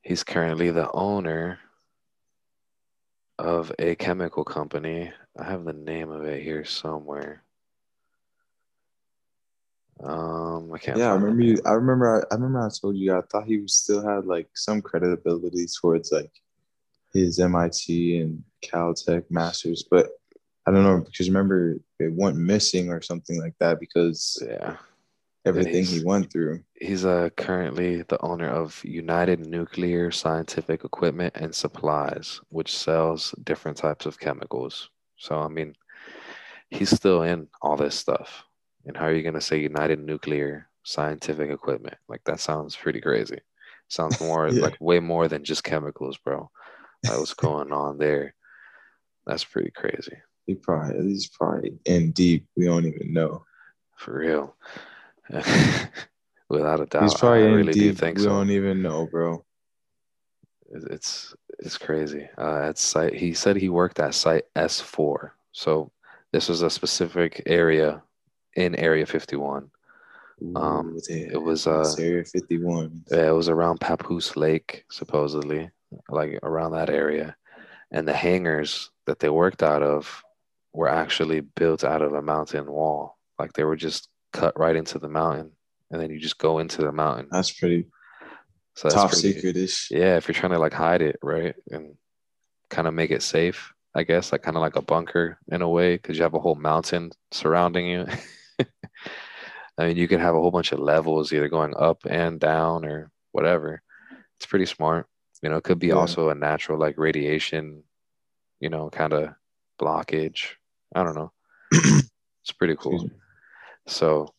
[0.02, 1.60] he's currently the owner
[3.38, 5.12] of a chemical company.
[5.40, 7.44] I have the name of it here somewhere.
[10.04, 11.62] Um, I can't Yeah, I remember you.
[11.66, 12.26] I remember.
[12.32, 12.66] I, I remember.
[12.66, 13.16] I told you.
[13.16, 16.32] I thought he was still had like some credibility towards like
[17.14, 20.10] his MIT and Caltech masters, but
[20.66, 24.78] I don't know because remember it went missing or something like that because Yeah.
[25.46, 26.64] everything he went through.
[26.80, 33.78] He's uh, currently the owner of United Nuclear Scientific Equipment and Supplies, which sells different
[33.78, 34.90] types of chemicals.
[35.20, 35.76] So, I mean,
[36.70, 38.44] he's still in all this stuff.
[38.86, 41.98] And how are you going to say United Nuclear Scientific Equipment?
[42.08, 43.40] Like, that sounds pretty crazy.
[43.90, 44.62] Sounds more Yeah.
[44.64, 46.50] like way more than just chemicals, bro.
[47.04, 48.34] Like, what's going on there?
[49.28, 50.18] That's pretty crazy.
[50.48, 52.48] He probably he's probably in deep.
[52.56, 53.44] We don't even know.
[53.98, 54.56] For real.
[56.50, 57.04] Without a doubt.
[57.04, 57.98] he's probably I in really do deep.
[57.98, 58.30] think we so.
[58.30, 59.46] don't even know, bro.
[60.72, 62.28] It's it's crazy.
[62.38, 65.32] Uh, at site, he said he worked at site S4.
[65.52, 65.92] So
[66.32, 68.02] this was a specific area
[68.56, 69.70] in Area 51.
[70.56, 73.04] Um, Ooh, it was, uh, Area Fifty One.
[73.12, 75.70] Yeah, it was around Papoose Lake, supposedly,
[76.08, 77.36] like around that area.
[77.92, 80.24] And the hangars that they worked out of
[80.74, 83.18] were actually built out of a mountain wall.
[83.38, 85.52] Like they were just cut right into the mountain,
[85.92, 87.28] and then you just go into the mountain.
[87.32, 87.88] That's pretty
[88.80, 89.92] So top secret ish.
[89.92, 91.96] Yeah, if you're trying to like hide it, right, and
[92.70, 95.68] kind of make it safe, I guess, like kind of like a bunker in a
[95.68, 98.06] way, because you have a whole mountain surrounding you.
[99.78, 102.86] I mean, you can have a whole bunch of levels, either going up and down
[102.86, 103.82] or whatever.
[104.38, 105.08] It's pretty smart.
[105.42, 105.96] You know, it could be Yeah.
[105.96, 107.84] also a natural like radiation,
[108.62, 109.34] you know, kind of
[109.78, 110.52] blockage.
[110.96, 111.32] I don't know.
[112.44, 113.10] It's pretty cool.
[113.88, 114.34] So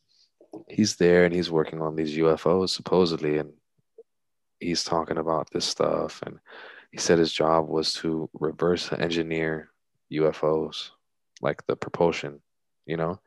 [0.68, 3.53] he's there and he's working on these UFOs supposedly, and
[4.61, 6.23] he's talking about this stuff.
[6.25, 6.38] And
[6.92, 9.70] he said his job was to reverse engineer
[10.12, 10.90] UFOs,
[11.40, 12.40] like the propulsion,
[12.87, 13.20] you know?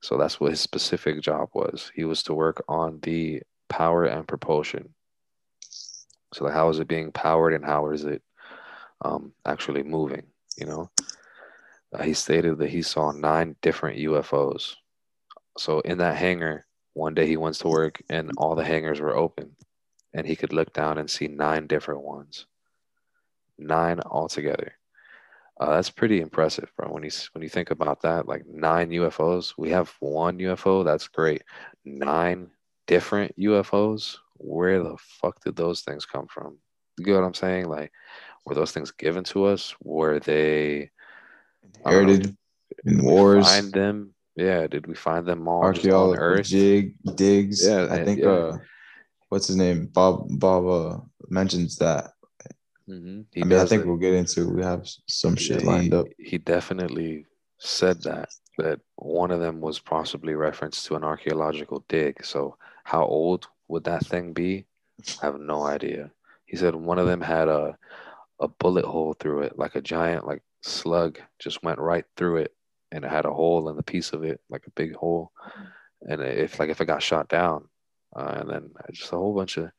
[0.00, 1.92] So that's what his specific job was.
[1.94, 4.94] He was to work on the power and propulsion.
[6.34, 8.22] So how is it being powered and how is it
[9.04, 10.24] um, actually moving,
[10.56, 10.90] you know?
[11.92, 14.74] Uh, he stated that he saw nine different UFOs.
[15.58, 19.14] So in that hangar, one day he went to work and all the hangars were
[19.14, 19.54] open
[20.14, 22.46] and he could look down and see nine different ones.
[23.58, 24.72] Nine altogether.
[25.60, 26.88] Uh, that's pretty impressive, bro.
[26.88, 30.84] When you when you think about that, like nine UFOs, we have one UFO.
[30.84, 31.42] That's great.
[31.84, 32.50] Nine
[32.86, 34.16] different UFOs.
[34.38, 36.58] Where the fuck did those things come from?
[36.98, 37.68] You get what I'm saying?
[37.68, 37.92] Like,
[38.44, 39.74] were those things given to us?
[39.82, 40.90] Were they
[41.84, 42.30] I don't know.
[42.84, 44.14] In wars, Find them?
[44.34, 44.66] Yeah.
[44.66, 46.46] Did we find them all just on archaeological Earth?
[46.46, 47.66] jig digs.
[47.66, 48.28] Yeah, I think yeah.
[48.28, 48.58] uh,
[49.32, 49.86] what's his name?
[49.86, 52.10] Bob Bob uh, mentions that.
[52.86, 53.24] Mhm.
[53.40, 53.86] I mean, I think it.
[53.86, 54.50] we'll get into.
[54.50, 56.06] We have some shit Yeah, lined he, up.
[56.18, 57.24] He definitely
[57.58, 62.22] said that that one of them was possibly reference to an archaeological dig.
[62.24, 64.66] So how old would that thing be?
[65.22, 66.10] I have no idea.
[66.44, 67.78] He said one of them had a
[68.38, 72.52] a bullet hole through it, like a giant like slug just went right through it,
[72.90, 75.32] and it had a hole in the piece of it, like a big hole.
[76.02, 77.68] And if like if it got shot down,
[78.14, 79.70] uh, and then just a whole bunch of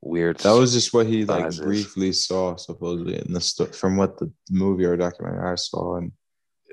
[0.00, 0.38] weird.
[0.38, 1.60] That was just what he like sizes.
[1.60, 6.12] briefly saw, supposedly in the sto- from what the movie or documentary I saw, and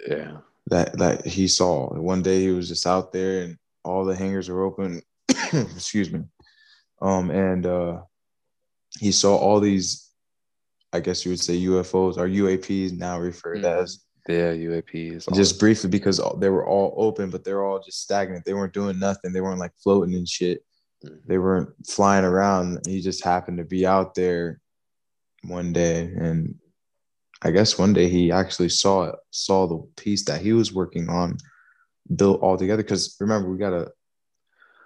[0.07, 0.37] yeah.
[0.67, 1.93] that that he saw.
[1.93, 5.01] One day he was just out there, and all the hangars were open.
[5.53, 6.21] Excuse me.
[7.01, 8.01] Um, and uh,
[8.99, 10.09] he saw all these,
[10.91, 13.81] I guess you would say UFOs or UAPs now referred Mhm.
[13.81, 14.03] as.
[14.27, 15.33] Yeah, UAPs.
[15.33, 18.43] Just briefly because they were all open, but they're all just stagnant.
[18.43, 19.31] They weren't doing nothing.
[19.31, 20.65] They weren't like floating and shit.
[21.25, 22.85] They weren't flying around.
[22.85, 24.59] He just happened to be out there
[25.43, 26.55] one day, and
[27.41, 31.09] I guess one day he actually saw it, saw the piece that he was working
[31.09, 31.37] on
[32.15, 32.83] built all together.
[32.83, 33.91] Because remember, we gotta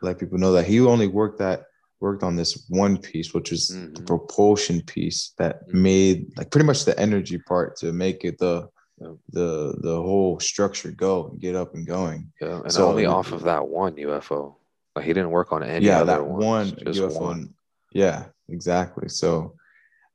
[0.01, 1.65] let people know that he only worked that
[1.99, 4.07] worked on this one piece, which was the Mhm.
[4.07, 5.73] propulsion piece that Mhm.
[5.75, 8.67] made like pretty much the energy part to make it the
[8.99, 9.13] Yeah.
[9.29, 12.31] the the whole structure go and get up and going.
[12.41, 14.57] Yeah, and So- only off of that one UFO.
[14.95, 17.21] Like he didn't work on any yeah, other that ones, one UFO.
[17.21, 17.53] one.
[17.93, 19.09] Yeah, exactly.
[19.09, 19.55] So,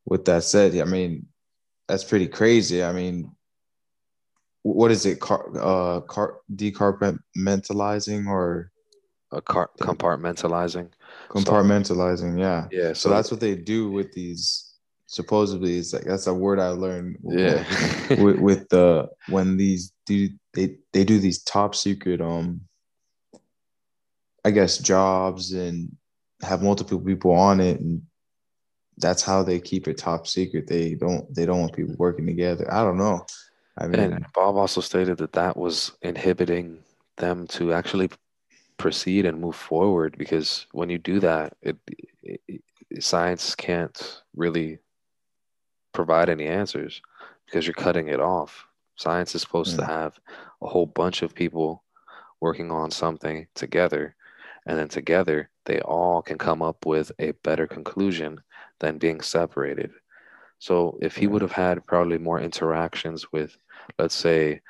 [0.04, 1.26] with that said, I mean,
[1.88, 2.82] that's pretty crazy.
[2.84, 3.30] I mean,
[4.62, 5.20] what is it?
[5.20, 8.70] Car, uh, car decompartmentalizing or
[9.32, 10.90] A car- compartmentalizing.
[11.28, 12.38] compartmentalizing?
[12.38, 12.68] Yeah.
[12.70, 14.62] Yeah, So that's what they do with these.
[15.08, 17.18] Supposedly, it's like that's a word I learned.
[17.22, 17.64] yeah.
[18.20, 22.60] with, with the when these do they they do these top secret um
[24.46, 25.94] I guess jobs and
[26.40, 28.02] have multiple people on it and
[28.98, 30.68] that's how they keep it top secret.
[30.68, 32.72] They don't they don't want people working together.
[32.72, 33.26] I don't know.
[33.76, 36.78] I mean and Bob also stated that that was inhibiting
[37.16, 38.08] them to actually
[38.76, 41.76] proceed and move forward because when you do that, it,
[42.22, 42.62] it, it-
[43.00, 44.78] science can't really
[45.92, 47.02] provide any answers
[47.44, 48.64] because you're cutting it off.
[48.94, 49.90] Science is supposed to hmm.
[49.90, 50.20] have
[50.62, 51.82] a whole bunch of people
[52.40, 54.15] working on something together,
[54.66, 58.40] and then together they all can come up with a better conclusion
[58.80, 59.90] than being separated.
[60.58, 63.56] So if he would have had probably more interactions with,
[63.98, 64.60] let's say,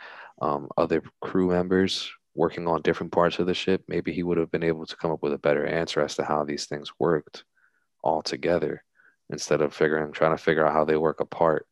[0.43, 4.51] um, other crew members working on different parts of the ship, maybe he would have
[4.51, 7.45] been able to come up with a better answer as to how these things worked
[8.03, 8.83] all together
[9.31, 11.67] instead of figuring trying to figure out how they work apart.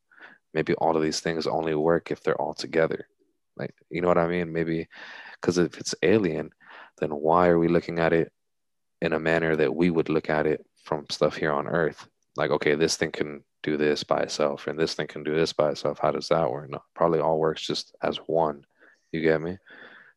[0.54, 3.08] Maybe all of these things only work if they're all together.
[3.56, 4.52] Like, you know what I mean?
[4.52, 4.88] Maybe
[5.40, 6.50] because if it's alien,
[6.98, 8.32] then why are we looking at it
[9.02, 12.06] in a manner that we would look at it from stuff here on Earth?
[12.36, 15.52] Like, okay, this thing can do this by itself, and this thing can do this
[15.52, 15.98] by itself.
[16.00, 16.68] How does that work?
[16.70, 18.64] No, probably all works just as one.
[19.12, 19.58] You get me?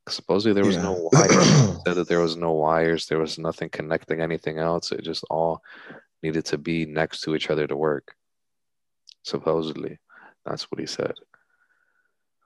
[0.10, 0.84] supposedly there was Yeah.
[0.84, 1.48] no wires.
[1.86, 3.08] said that there was no wires.
[3.08, 4.94] There was nothing connecting anything else.
[4.94, 5.62] It just all
[6.24, 8.16] needed to be next to each other to work.
[9.24, 10.00] Supposedly,
[10.46, 11.14] that's what he said.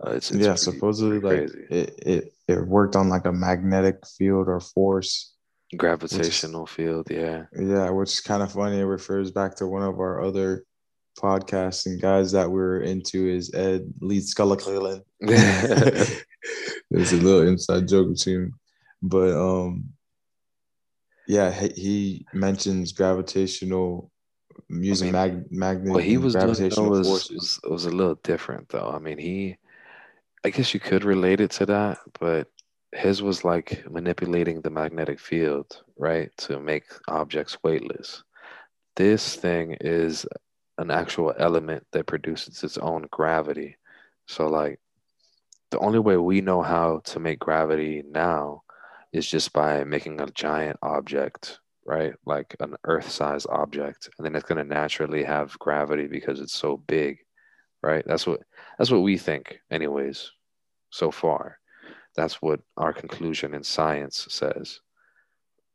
[0.05, 3.31] Uh, it's, it's yeah, pretty- supposedly pretty like it, it it worked on like a
[3.31, 5.33] magnetic field or force.
[5.77, 7.07] gravitational field.
[7.09, 8.79] Yeah, Yeah, which is kind of funny.
[8.79, 10.63] It refers back to one of our other
[11.17, 15.03] podcasts and guys that we're into is Ed Lee Scullacleland.
[16.89, 18.53] There's a little inside joke between, him.
[19.01, 19.89] but um,
[21.27, 24.11] yeah, he, he mentions gravitational
[24.69, 25.93] using I mean, mag, magnet.
[25.93, 26.49] what he was doing
[26.89, 27.59] was, forces.
[27.63, 28.89] was was a little different though.
[28.89, 29.57] I mean, he,
[30.43, 32.47] I guess you could relate it to that, but
[32.93, 38.23] his was like manipulating the magnetic field, right, to make objects weightless.
[38.95, 40.25] This thing is
[40.77, 43.77] an actual element that produces its own gravity.
[44.27, 44.79] So like
[45.69, 48.63] the only way we know how to make gravity now
[49.13, 52.13] is just by making a giant object, right?
[52.25, 56.77] Like an Earth-sized object, and then it's going to naturally have gravity because it's so
[56.77, 57.19] big,
[57.83, 58.03] right?
[58.07, 58.41] That's what
[58.77, 60.31] that's what we think, anyways.
[60.89, 61.59] So far,
[62.15, 64.79] that's what our conclusion in science says.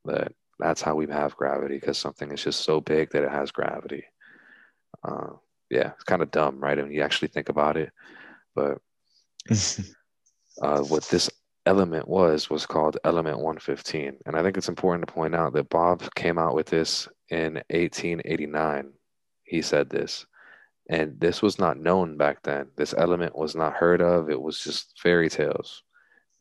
[0.05, 3.51] That that's how we have gravity because something is just so big that it has
[3.51, 4.05] gravity.
[5.03, 5.35] Uh,
[5.71, 6.79] yeah, it's kind of dumb, right?
[6.79, 7.91] When you actually think about it,
[8.55, 8.79] but
[10.63, 11.31] uh, what this
[11.67, 15.69] element was was called element 115 and i think it's important to point out that
[15.69, 18.93] bob came out with this in 1889
[19.43, 20.25] he said this
[20.89, 22.69] and this was not known back then.
[22.77, 24.31] This element was not heard of.
[24.31, 25.83] It was just fairy tales.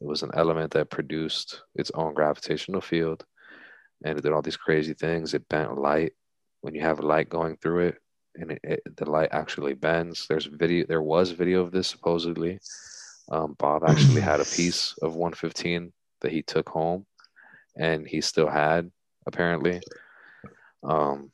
[0.02, 3.26] It was an element that produced its own gravitational field
[4.04, 5.34] and it did all these crazy things.
[5.34, 6.14] It bent light.
[6.62, 7.98] When you have light going through it
[8.36, 10.26] and it, it, the light actually bends.
[10.28, 12.60] There's video there was video of this supposedly.
[13.32, 17.06] Um, Bob actually had a piece of 115 that he took home,
[17.76, 18.92] and he still had
[19.26, 19.82] apparently.
[20.84, 21.32] Um,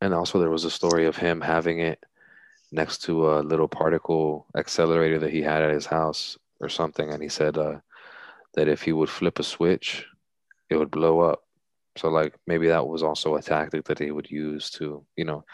[0.00, 2.04] and also there was a story of him having it
[2.70, 7.22] next to a little particle accelerator that he had at his house or something, and
[7.22, 7.78] he said uh,
[8.54, 10.06] that if he would flip a switch,
[10.70, 11.42] it would blow up.
[11.96, 15.44] So like maybe that was also a tactic that he would use to you know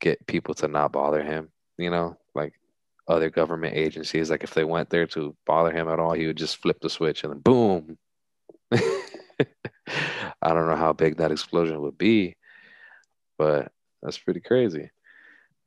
[0.00, 1.50] get people to not bother him.
[1.76, 2.54] You know, like
[3.08, 4.30] other government agencies.
[4.30, 6.88] Like if they went there to bother him at all, he would just flip the
[6.88, 7.98] switch and then boom.
[10.42, 12.36] I don't know how big that explosion would be,
[13.36, 14.90] but that's pretty crazy.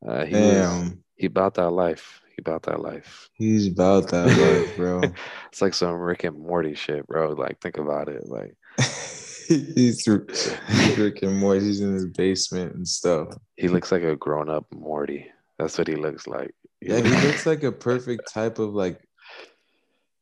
[0.05, 2.21] Uh, he was, Damn, he about that life.
[2.35, 3.29] He about that life.
[3.33, 4.25] he's about that
[4.67, 5.01] life, bro.
[5.49, 7.29] It's like some Rick and Morty shit, bro.
[7.33, 8.27] Like think about it.
[8.27, 8.55] Like
[9.47, 10.25] he's through
[10.97, 11.59] Rick and Morty.
[11.61, 13.27] He's in his basement and stuff.
[13.55, 15.27] he looks like a grown up Morty.
[15.59, 16.53] That's what he looks like.
[16.81, 18.99] Yeah, he looks- looks like a perfect type of like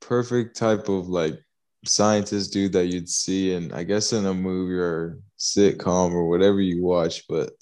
[0.02, 1.40] perfect type of like
[1.86, 6.60] scientist dude that you'd see in I guess in a movie or sitcom or whatever
[6.62, 7.54] you watch, but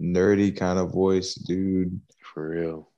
[0.00, 2.00] nerdy kind of voice, dude.
[2.34, 2.88] for real.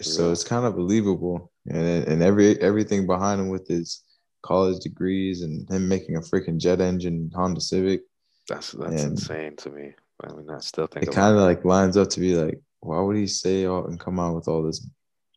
[0.00, 0.32] So Yeah.
[0.32, 1.52] it's kind of believable.
[1.68, 4.02] And and every everything behind him with his
[4.42, 8.02] college degrees and him making a freaking jet engine Honda Civic,
[8.48, 9.94] That's that's And- insane to me.
[10.22, 13.00] I mean, I still think it kind of like lines up to be like, why
[13.00, 14.86] would he say all and come out with all this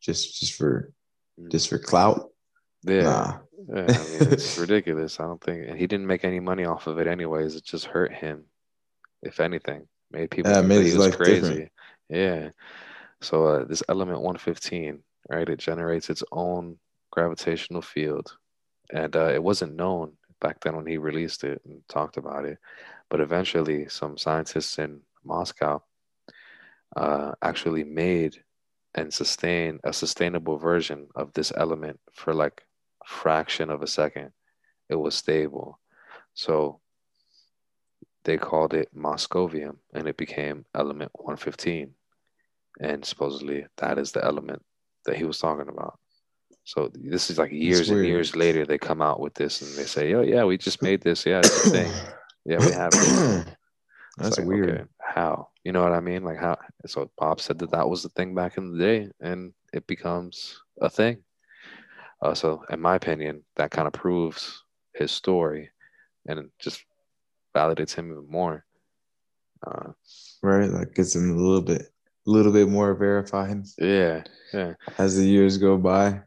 [0.01, 0.91] just just for
[1.39, 1.51] Mm.
[1.51, 2.31] just for clout?
[2.83, 3.39] Yeah, Nah.
[3.69, 3.81] yeah.
[3.81, 3.87] I mean,
[4.33, 5.19] it's ridiculous.
[5.19, 7.55] I don't think, and he didn't make any money off of it, anyways.
[7.55, 8.45] It just hurt him,
[9.21, 11.43] if anything, made people Yeah, made he his was life crazy.
[11.43, 11.71] different.
[12.09, 12.49] Yeah.
[13.21, 15.49] So uh, this element 115, right?
[15.49, 16.77] It generates its own
[17.11, 18.37] gravitational field,
[18.93, 22.59] and uh, it wasn't known back then when he released it and talked about it.
[23.09, 25.83] But eventually, some scientists in Moscow
[26.95, 28.43] uh, actually made
[28.95, 32.63] and sustained a sustainable version of this element for like
[33.03, 34.31] a fraction of a second.
[34.89, 35.79] It was stable.
[36.33, 36.79] So
[38.23, 41.93] they called it Moscovium and it became element 115.
[42.79, 44.63] And supposedly that is the element
[45.05, 45.99] that he was talking about.
[46.65, 49.83] So this is like years and years later they come out with this and they
[49.83, 51.25] say, "Oh yeah, we just made this.
[51.25, 51.91] Yeah, it's a thing.
[52.45, 53.57] Yeah, we have it."
[54.17, 54.69] That's like, weird.
[54.69, 55.49] okay, how?
[55.63, 56.23] You know what I mean?
[56.23, 56.57] Like how?
[56.85, 60.61] So Bob said that that was the thing back in the day, and it becomes
[60.79, 61.17] a thing.
[62.21, 65.69] Uh, so, in my opinion, that kind of proves his story,
[66.27, 66.85] and just
[67.53, 68.65] validates him even more.
[69.65, 69.91] Uh,
[70.41, 70.69] Right?
[70.69, 71.83] Like gets him a little bit
[72.27, 76.21] a little bit more verified yeah, yeah, as the years go by.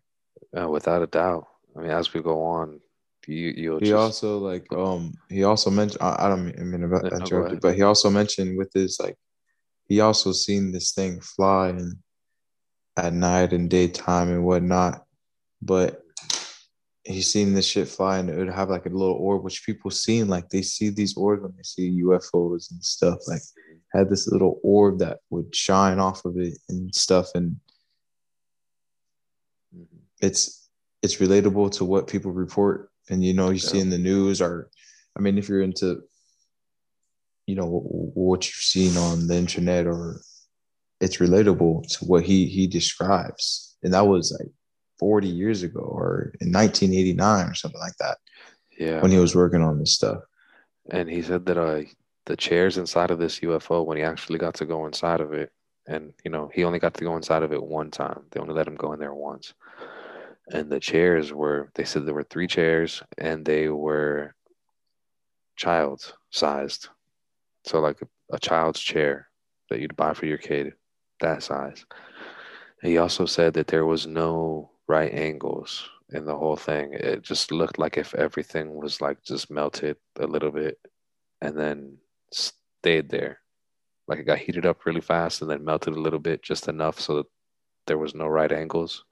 [0.59, 1.47] uh, without a doubt.
[1.77, 2.81] I mean, as we go on,
[3.27, 6.63] you you'll He just also like um he also mentioned I, I don't mean, I
[6.65, 9.17] mean about no, go interrupt you, but he also mentioned with his like
[9.89, 11.97] he also seen this thing fly and
[12.97, 15.05] at night and daytime and whatnot,
[15.61, 16.03] but
[17.07, 19.91] he's seen this shit fly and it would have like a little orb which people
[19.91, 23.43] seen like they see these orbs when they see UFOs and stuff like
[23.95, 27.57] had this little orb that would shine off of it and stuff and
[29.75, 29.87] Mhm.
[30.21, 30.69] it's
[31.03, 34.71] it's relatable to what people report and you know you see in the news or
[35.17, 36.03] i mean if you're into
[37.47, 37.67] you know
[38.15, 40.21] what you've seen on the internet or
[41.01, 44.51] it's relatable to what he he describes, and that was like
[44.99, 48.19] 40 years ago or in 1989 or something like that
[48.79, 49.01] Yeah.
[49.03, 50.23] when he was working on this stuff.
[50.91, 51.83] And he said that uh,
[52.27, 55.53] the chairs inside of this UFO, when he actually got to go inside of it,
[55.87, 58.23] and you know, he only got to go inside of it one time.
[58.31, 59.55] They only let him go in there once.
[60.49, 64.35] And the chairs were, they said there were three chairs and they were
[65.57, 66.89] child sized.
[67.65, 69.29] So, like a, a child's chair
[69.71, 70.75] that you'd buy for your kid,
[71.21, 71.85] that size.
[72.83, 76.93] He also said that there was no right angles in the whole thing.
[76.95, 80.79] It just looked like if everything was like just melted a little bit
[81.41, 81.97] and then
[82.31, 83.41] stayed there.
[84.09, 87.01] Like it got heated up really fast and then melted a little bit, just enough
[87.01, 87.27] so that
[87.87, 89.05] there was no right angles.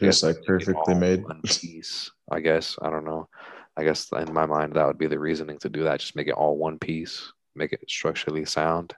[0.00, 1.22] Just Yeah, like perfectly made.
[1.22, 2.76] One piece, I guess.
[2.82, 3.28] I don't know.
[3.76, 6.00] I guess in my mind that would be the reasoning to do that.
[6.00, 8.94] Just make it all one piece, make it structurally sound.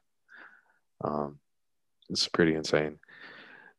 [1.03, 1.39] Um,
[2.09, 2.99] it's pretty insane.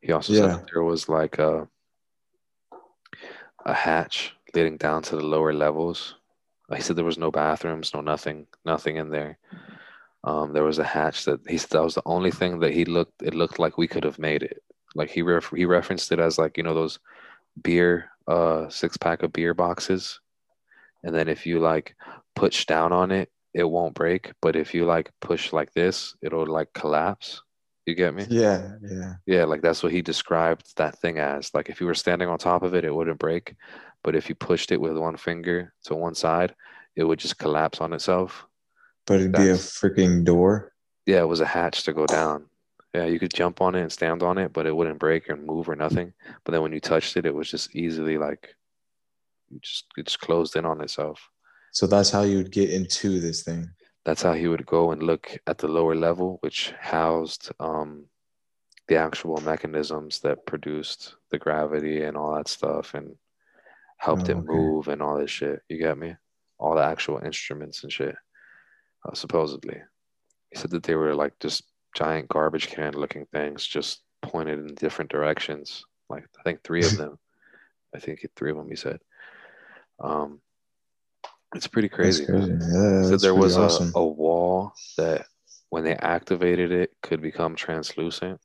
[0.01, 0.57] He also said Yeah.
[0.57, 1.67] that there was like a
[3.65, 6.15] a hatch leading down to the lower levels.
[6.75, 9.37] He said there was no bathrooms, no nothing, nothing in there.
[10.23, 12.85] Um, there was a hatch that he said that was the only thing that he
[12.85, 13.21] looked.
[13.23, 14.61] It looked like we could have made it.
[14.95, 16.99] Like he ref, he referenced it as like you know those
[17.61, 20.19] beer uh six pack of beer boxes,
[21.03, 21.95] and then if you like
[22.35, 24.33] push down on it, it won't break.
[24.41, 27.41] But if you like push like this, it'll like collapse.
[27.89, 28.23] You get me?
[28.29, 29.13] Yeah, yeah.
[29.25, 31.51] Yeah, like that's what he described that thing as.
[31.55, 33.55] Like if you were standing on top of it, it wouldn't break.
[34.03, 36.53] But if you pushed it with one finger to one side,
[36.95, 38.45] it would just collapse on itself.
[39.07, 40.71] But it'd be a freaking door.
[41.07, 42.45] Yeah, it was a hatch to go down.
[42.93, 45.35] Yeah, you could jump on it and stand on it, but it wouldn't break or
[45.35, 46.13] move or nothing.
[46.43, 48.55] But then when you touched it, it was just easily like
[49.61, 51.27] just it just closed in on itself.
[51.71, 53.71] So that's how you would get into this thing.
[54.09, 58.05] That's how he would go and look at the lower level, which housed um,
[58.87, 63.15] the actual mechanisms that produced the gravity and all that stuff and
[63.97, 64.47] helped Oh, it okay.
[64.47, 65.61] move and all this shit.
[65.69, 66.15] You get me?
[66.57, 68.15] All the actual instruments and shit,
[69.07, 69.79] uh, supposedly.
[70.49, 74.73] He said that they were like just giant garbage can looking things, just pointed in
[74.73, 75.85] different directions.
[76.09, 77.19] Like, I think three of them.
[77.95, 79.01] I think three of them, he said.
[79.99, 80.41] Um,
[81.55, 82.25] it's pretty crazy.
[82.25, 82.51] crazy.
[82.51, 83.91] Yeah, So there was awesome.
[83.95, 85.25] a, a wall that
[85.69, 88.39] when they activated it could become translucent.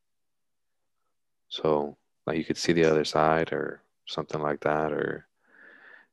[1.49, 1.97] So
[2.27, 5.27] like you could see the other side or something like that, or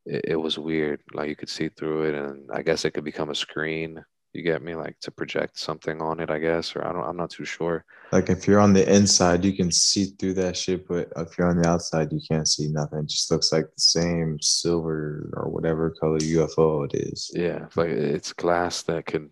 [0.06, 1.02] it, it was weird.
[1.14, 4.04] Like you could see through it and I guess it could become a screen.
[4.34, 4.76] You get me?
[4.76, 7.84] Like to project something on it, I guess, or I don't I'm not too sure.
[8.12, 11.50] Like if you're on the inside, you can see through that shit, but if you're
[11.50, 13.00] on the outside, you can't see nothing.
[13.00, 17.30] It just looks like the same silver or whatever color UFO it is.
[17.34, 19.32] Yeah, like it's glass that can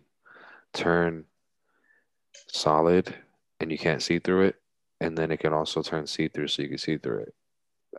[0.74, 1.24] turn
[2.48, 3.14] solid
[3.60, 4.56] and you can't see through it,
[5.00, 7.34] and then it can also turn see-through so you can see through it.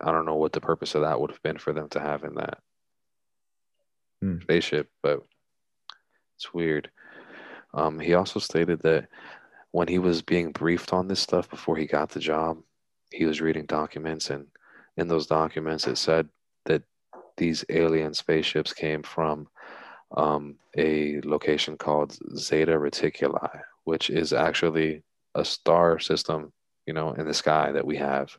[0.02, 2.24] I don't know what the purpose of that would have been for them to have
[2.24, 2.60] in that
[4.22, 4.39] Hmm.
[4.41, 5.24] spaceship, but
[6.42, 6.89] it's weird.
[7.76, 9.08] Um, he also stated that
[9.72, 12.58] when he was being briefed on this stuff before he got the job,
[13.12, 14.48] he was reading documents, and
[14.98, 16.28] in those documents it said
[16.66, 16.82] that
[17.38, 19.48] these alien spaceships came from
[20.18, 25.04] um, a location called Zeta Reticuli, which is actually
[25.36, 26.52] a star system,
[26.88, 28.36] you know, in the sky that we have.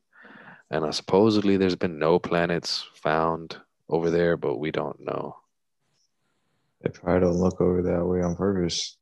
[0.71, 3.57] And uh, supposedly there's been no planets found
[3.89, 5.37] over there, but we don't know.
[6.83, 8.97] They probably don't look over that way on purpose.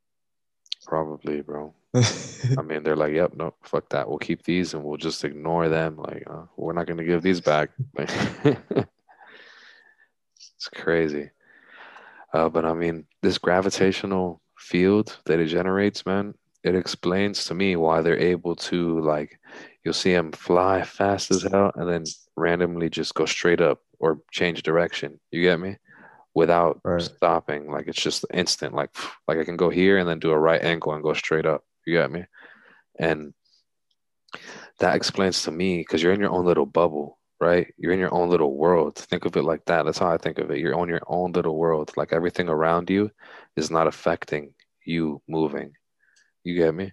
[0.86, 1.74] Probably, bro.
[1.94, 4.08] I mean, they're like, yep, no, fuck that.
[4.08, 5.96] We'll keep these and we'll just ignore them.
[5.96, 7.70] Like, uh, we're not going to give these back.
[7.96, 8.56] it's
[10.74, 11.30] crazy.
[12.32, 17.76] Uh, but I mean, this gravitational field that it generates, man, it explains to me
[17.76, 19.40] why they're able to, like,
[19.84, 22.04] you'll see them fly fast as hell and then
[22.36, 25.18] randomly just go straight up or change direction.
[25.30, 25.76] You get me?
[26.34, 27.02] Without Right.
[27.02, 27.70] stopping.
[27.70, 28.74] Like, it's just instant.
[28.74, 28.90] Like,
[29.28, 31.64] like I can go here and then do a right angle and go straight up.
[31.86, 32.24] You got me?
[32.98, 33.32] And
[34.78, 37.72] that explains to me because you're in your own little bubble, right?
[37.76, 38.96] You're in your own little world.
[38.96, 39.84] Think of it like that.
[39.84, 40.58] That's how I think of it.
[40.58, 41.92] You're on your own little world.
[41.96, 43.10] Like everything around you
[43.56, 44.54] is not affecting
[44.84, 45.72] you moving.
[46.44, 46.92] You get me?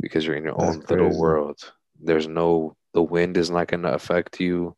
[0.00, 1.58] Because you're in your That's own little world.
[2.00, 4.76] There's no, the wind is not going to affect you.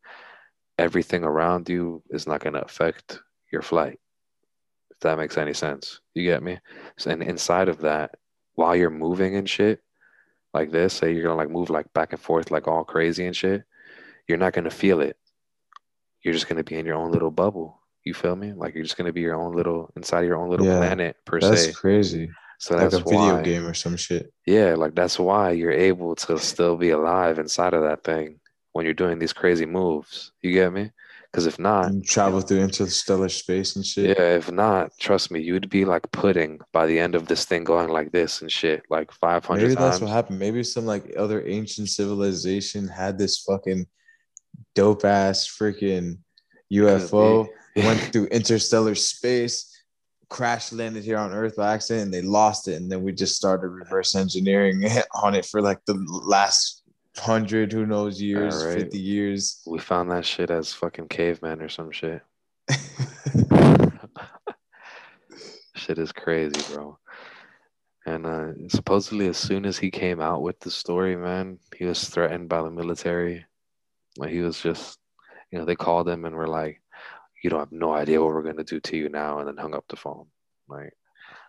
[0.77, 3.19] Everything around you is not going to affect
[3.51, 3.99] your flight.
[4.91, 6.01] If that makes any sense.
[6.13, 6.59] You get me?
[6.97, 8.15] So, and inside of that,
[8.55, 9.81] while you're moving and shit
[10.53, 13.35] like this, say you're gonna like move like back and forth like all crazy and
[13.35, 13.63] shit,
[14.27, 15.17] you're not gonna feel it.
[16.23, 17.79] You're just gonna be in your own little bubble.
[18.03, 18.53] You feel me?
[18.53, 21.17] Like you're just gonna be your own little inside of your own little Yeah, planet
[21.25, 21.65] per That's se.
[21.67, 22.31] That's crazy.
[22.59, 24.33] So like that's a video why, game or some shit.
[24.47, 28.39] yeah, like that's why you're able to still be alive inside of that thing
[28.71, 30.31] when you're doing these crazy moves.
[30.41, 30.91] You get me?
[31.31, 34.17] Because if not, travel through interstellar space and shit.
[34.17, 37.63] yeah, if not, trust me, you'd be like pudding by the end of this thing
[37.63, 39.85] going like this and shit, like 500 Maybe times.
[39.85, 40.39] that's what happened.
[40.39, 43.85] Maybe some like other ancient civilization had this fucking
[44.73, 46.19] dope ass freaking
[46.71, 49.73] UFO, went through interstellar space,
[50.29, 52.75] crash landed here on Earth by accident, and they lost it.
[52.75, 56.76] And then we just started reverse engineering it on it for like the last
[57.19, 58.83] hundred, who knows, years, Alright.
[58.83, 59.61] 50 years.
[59.65, 62.21] We found that shit as fucking cavemen or some shit.
[65.75, 66.97] shit is crazy, bro.
[68.05, 72.07] And uh, supposedly, as soon as he came out with the story, man, he was
[72.07, 73.45] threatened by the military.
[74.17, 74.97] Like he was just,
[75.51, 76.81] you know, they called him and were like,
[77.43, 79.75] "You don't have no idea what we're gonna do to you now," and then hung
[79.75, 80.27] up the phone.
[80.69, 80.93] Like,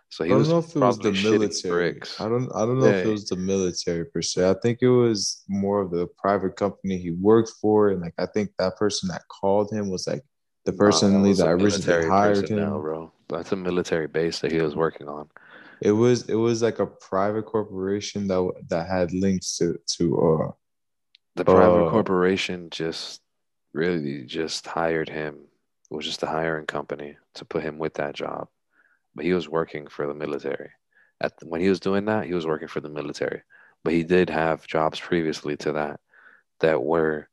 [0.09, 1.91] so I don't was know if it was the military.
[1.93, 2.19] bricks.
[2.19, 2.49] I don't.
[2.55, 4.49] I don't know if it was the military per se.
[4.49, 8.25] I think it was more of the private company he worked for, and like I
[8.25, 10.23] think that person that called him was like
[10.65, 12.81] the person was that a originally hired him.
[12.81, 13.11] bro.
[13.29, 15.29] That's a military base that he was working on.
[15.81, 20.51] It was it was like a private corporation that that had links to to uh
[21.35, 23.21] The private Uh, corporation just
[23.73, 25.35] really just hired him.
[25.91, 28.49] It was just a hiring company to put him with that job.
[29.15, 30.69] But he was working for the military.
[31.21, 33.41] At when he was doing that, he was working for the military.
[33.83, 35.99] But he did have jobs previously to that
[36.59, 37.29] that were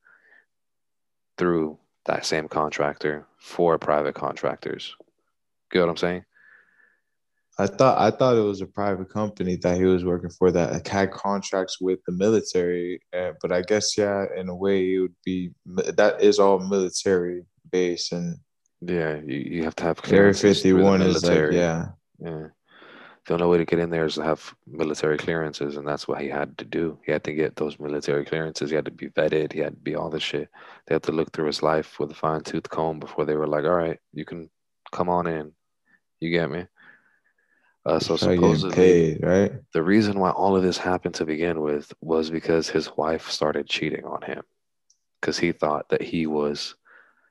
[1.38, 4.94] through that same contractor for private contractors.
[5.70, 6.24] Get what I'm saying?
[7.58, 10.86] I thought I thought it was a private company that he was working for that
[10.86, 15.14] had contracts with the military, uh, but I guess yeah, in a way it would
[15.24, 18.36] be that is all military base and
[18.86, 21.88] Yeah, you, you have to have Area clearances through the 51 is like yeah.
[22.18, 22.46] Yeah.
[23.26, 26.20] The only way to get in there is to have military clearances, and that's what
[26.20, 26.96] he had to do.
[27.04, 28.70] He had to get those military clearances.
[28.70, 29.52] He had to be vetted.
[29.52, 30.48] He had to be all this shit.
[30.86, 33.48] They had to look through his life with a fine tooth comb before they were
[33.48, 34.48] like, all right, you can
[34.92, 35.52] come on in.
[36.20, 36.66] You get me?
[37.84, 39.52] Uh, so supposedly, paid, right?
[39.72, 43.68] the reason why all of this happened to begin with was because his wife started
[43.68, 44.42] cheating on him
[45.20, 46.74] because he thought that he was,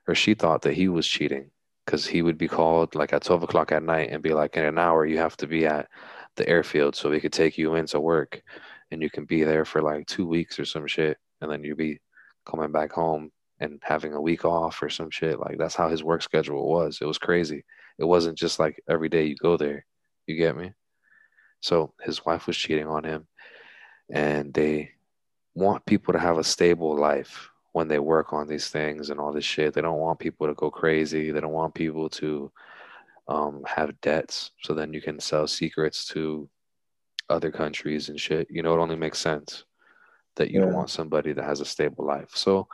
[0.06, 1.50] or she thought that he was cheating
[1.84, 4.64] because he would be called like at 12 o'clock at night and be like, in
[4.64, 5.88] an hour, you have to be at
[6.36, 8.42] the airfield so we could take you into work
[8.90, 11.16] and you can be there for like two weeks or some shit.
[11.40, 12.00] And then you'd be
[12.44, 13.30] coming back home
[13.60, 15.38] and having a week off or some shit.
[15.38, 16.98] Like that's how his work schedule was.
[17.00, 17.64] It was crazy.
[17.98, 19.84] It wasn't just like every day you go there.
[20.26, 20.72] You get me?
[21.60, 23.26] So his wife was cheating on him,
[24.10, 24.90] and they
[25.54, 29.34] want people to have a stable life when they work on these things and all
[29.34, 29.74] this shit.
[29.74, 31.30] They don't want people to go crazy.
[31.30, 32.50] They don't want people to
[33.28, 34.52] um, have debts.
[34.62, 36.48] So then you can sell secrets to
[37.28, 38.46] other countries and shit.
[38.48, 39.66] You know, it only makes sense
[40.36, 40.72] that you Yeah.
[40.72, 42.30] want somebody that has a stable life.
[42.34, 42.66] So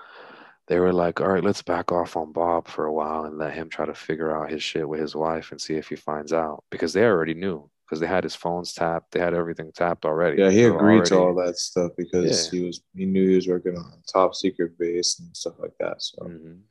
[0.68, 3.54] they were like, all right, let's back off on Bob for a while and let
[3.54, 6.32] him try to figure out his shit with his wife and see if he finds
[6.32, 10.06] out because they already knew because they had his phones tapped, they had everything tapped
[10.06, 10.40] already.
[10.40, 12.58] Yeah, he agreed to all that stuff because Yeah.
[12.58, 15.76] he was he knew he was working on a top secret base and stuff like
[15.78, 16.00] that.
[16.00, 16.62] So Mhm.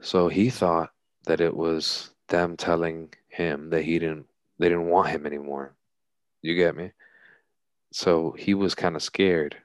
[0.00, 0.90] So he thought
[1.26, 4.26] that it was them telling him that he didn't
[4.58, 5.76] they didn't want him anymore.
[6.42, 6.90] You get me?
[7.92, 9.56] So he was kind of scared,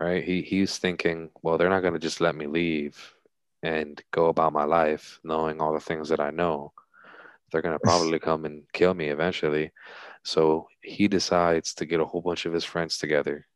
[0.00, 0.24] right?
[0.24, 3.14] He he's thinking, well, they're not going to just let me leave
[3.62, 6.72] and go about my life knowing all the things that I know.
[7.52, 9.70] They're going to probably come and kill me eventually.
[10.24, 13.46] So he decides to get a whole bunch of his friends together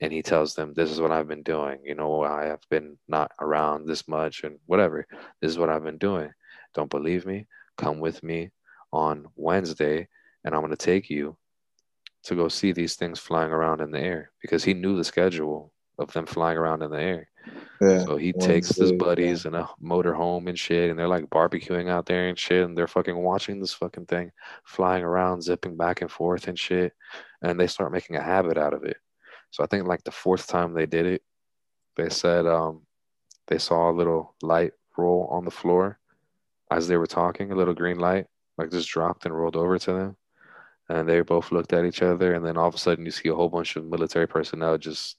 [0.00, 1.78] and he tells them, This is what I've been doing.
[1.84, 5.06] You know, I have been not around this much and whatever.
[5.40, 6.30] This is what I've been doing.
[6.74, 7.46] Don't believe me?
[7.76, 8.50] Come with me
[8.92, 10.08] on Wednesday
[10.44, 11.36] and I'm going to take you
[12.24, 15.72] to go see these things flying around in the air because he knew the schedule
[15.98, 17.29] of them flying around in the air.
[17.80, 21.30] Yeah, So he takes his buddies in a motor home and shit, and they're like
[21.30, 24.32] barbecuing out there and shit, and they're fucking watching this fucking thing
[24.64, 26.92] flying around, zipping back and forth and shit,
[27.42, 28.98] and they start making a habit out of it.
[29.50, 31.22] So I think like the fourth time they did it,
[31.96, 32.82] they said um,
[33.46, 35.98] they saw a little light roll on the floor
[36.70, 38.26] as they were talking, a little green light,
[38.58, 40.16] like just dropped and rolled over to them.
[40.90, 43.30] And they both looked at each other, and then all of a sudden you see
[43.30, 45.16] a whole bunch of military personnel just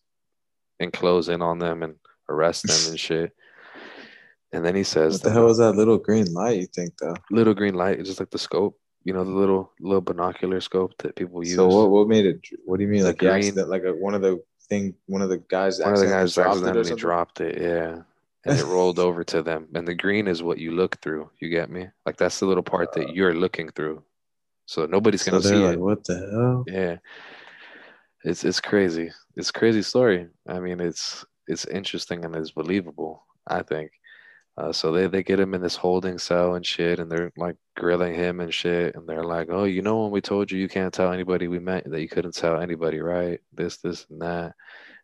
[0.80, 1.96] enclose in on them and
[2.32, 3.32] arrest them and shit.
[4.54, 6.60] And then he says, What the that hell was that little green light?
[6.60, 7.16] You think though?
[7.30, 10.94] little green light, is just like the scope, you know, the little little binocular scope
[11.00, 11.56] that people use.
[11.56, 11.90] So what?
[11.90, 12.42] What made it?
[12.66, 13.02] What do you mean?
[13.02, 13.70] The Like green- accident?
[13.70, 14.94] Like a, one of the thing?
[15.08, 15.80] One of the guys.
[15.80, 16.98] One of the guys dropped accidentally something?
[16.98, 18.02] dropped it, yeah.
[18.44, 19.68] And it rolled over to them.
[19.74, 21.30] And the green is what you look through.
[21.40, 21.88] You get me?
[22.06, 24.04] Like that's the little part that you're looking through.
[24.66, 25.80] so nobody's gonna they're see like, it.
[25.80, 26.64] what the hell?
[26.68, 26.98] Yeah,
[28.26, 29.12] it's it's crazy.
[29.38, 30.28] It's a crazy story.
[30.46, 33.26] I mean, it's it's interesting and it's believable.
[33.48, 33.92] I think.
[34.58, 37.56] Uh, so they they get him in this holding cell and shit, and they're like
[37.78, 40.68] grilling him and shit, and they're like, "Oh, you know when we told you you
[40.68, 43.40] can't tell anybody we met that you couldn't tell anybody, right?
[43.54, 44.54] This, this, and that." And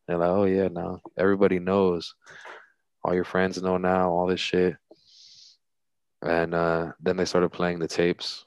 [0.07, 2.13] they're like, "Oh yeah, now everybody knows.
[3.03, 4.09] All your friends know now.
[4.11, 4.75] All this shit."
[6.21, 8.45] And uh, then they started playing the tapes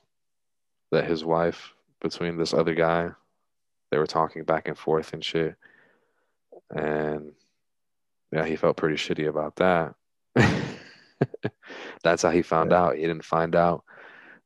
[0.91, 3.11] that his wife between this other guy,
[3.91, 5.57] they were talking back and forth and shit.
[6.71, 7.33] And
[8.33, 9.95] yeah, he felt pretty shitty about that.
[12.03, 12.83] That's how he found Yeah.
[12.83, 12.97] out.
[12.97, 13.85] He didn't find out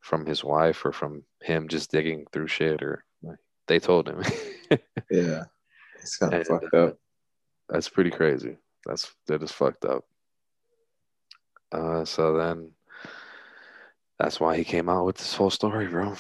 [0.01, 4.23] from his wife or from him just digging through shit or like, they told him.
[5.11, 5.45] Yeah.
[6.01, 6.99] It's kind of fucked up.
[7.69, 8.57] That's pretty crazy.
[8.87, 10.05] That's that is fucked up.
[11.71, 12.73] Uh, so then
[14.19, 16.15] that's why he came out with this whole story, bro.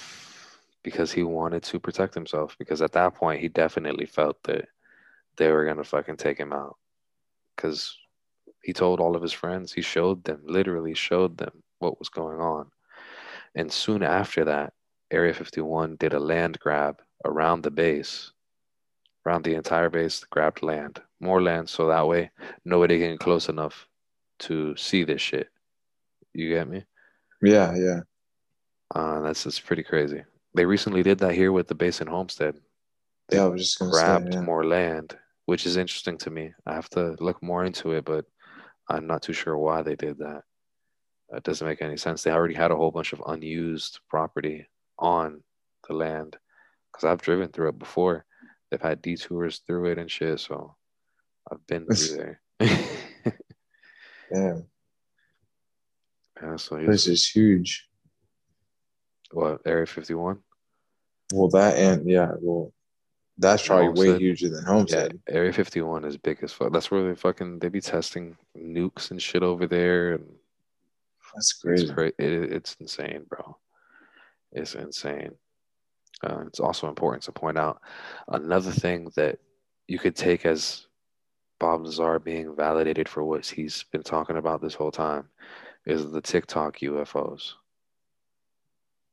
[0.83, 2.57] Because he wanted to protect himself.
[2.59, 4.69] Because at that point, he definitely felt that
[5.37, 6.77] they were gonna fucking take him out.
[7.55, 7.97] Because
[8.63, 12.41] he told all of his friends, he showed them, literally showed them what was going
[12.41, 12.71] on.
[13.55, 14.73] And soon after that,
[15.11, 18.33] Area 51 did a land grab around the base,
[19.25, 22.31] around the entire base, grabbed land, more land, so that way
[22.65, 23.87] nobody can get close enough
[24.41, 25.49] to see this shit.
[26.33, 26.85] You get me?
[27.43, 28.01] Yeah, yeah.
[28.95, 30.25] Uh, that's just pretty crazy.
[30.55, 32.57] They recently did that here with the base in Homestead.
[33.29, 34.45] They Yeah, I was just grabbed say, yeah.
[34.45, 36.53] more land, which is interesting to me.
[36.67, 38.25] I have to look more into it, but
[38.89, 40.43] I'm not too sure why they did that.
[41.33, 42.23] It doesn't make any sense.
[42.23, 44.67] They already had a whole bunch of unused property
[44.99, 45.43] on
[45.89, 46.37] the land
[46.93, 48.25] because I've driven through it before.
[48.71, 50.77] They've had detours through it and shit, so
[51.51, 52.41] I've been through there.
[54.33, 54.65] Damn,
[56.43, 57.87] yeah, so this is huge.
[59.33, 60.39] what Area 51?
[61.33, 62.73] Well, that and yeah, well,
[63.39, 64.21] that's probably way Homestead.
[64.21, 65.21] huger than Yeah, Homestead.
[65.29, 66.73] Area 51 is big as fuck.
[66.73, 70.25] That's where they fucking they be testing nukes and shit over there, and
[71.35, 71.93] That's it's crazy.
[71.93, 73.57] cra- it, it's insane, bro.
[74.53, 75.33] It's insane.
[76.23, 77.81] Uh, it's also important to point out
[78.29, 79.39] another thing that
[79.89, 80.87] you could take as
[81.59, 85.29] Bob Lazar being validated for what he's been talking about this whole time
[85.87, 87.53] is the TikTok UFOs.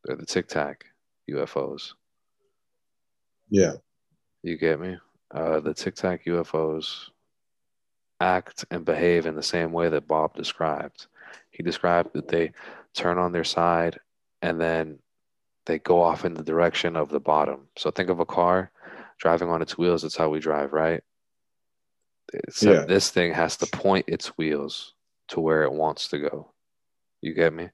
[0.05, 0.85] They're the Tic Tac
[1.29, 1.93] UFOs.
[3.49, 3.73] Yeah,
[4.43, 4.97] You get me?
[5.33, 7.09] Uh, the Tic Tac UFOs
[8.19, 11.07] act and behave in the same way that Bob described.
[11.51, 12.51] He described that they
[12.93, 13.99] turn on their side
[14.41, 14.99] and then
[15.65, 17.67] they go off in the direction of the bottom.
[17.77, 18.71] So think of a car
[19.17, 20.01] driving on its wheels.
[20.01, 21.03] That's how we drive, right?
[22.33, 22.85] Except Yeah.
[22.85, 24.93] this thing has to point its wheels
[25.29, 26.51] to where it wants to go.
[27.21, 27.69] You get me?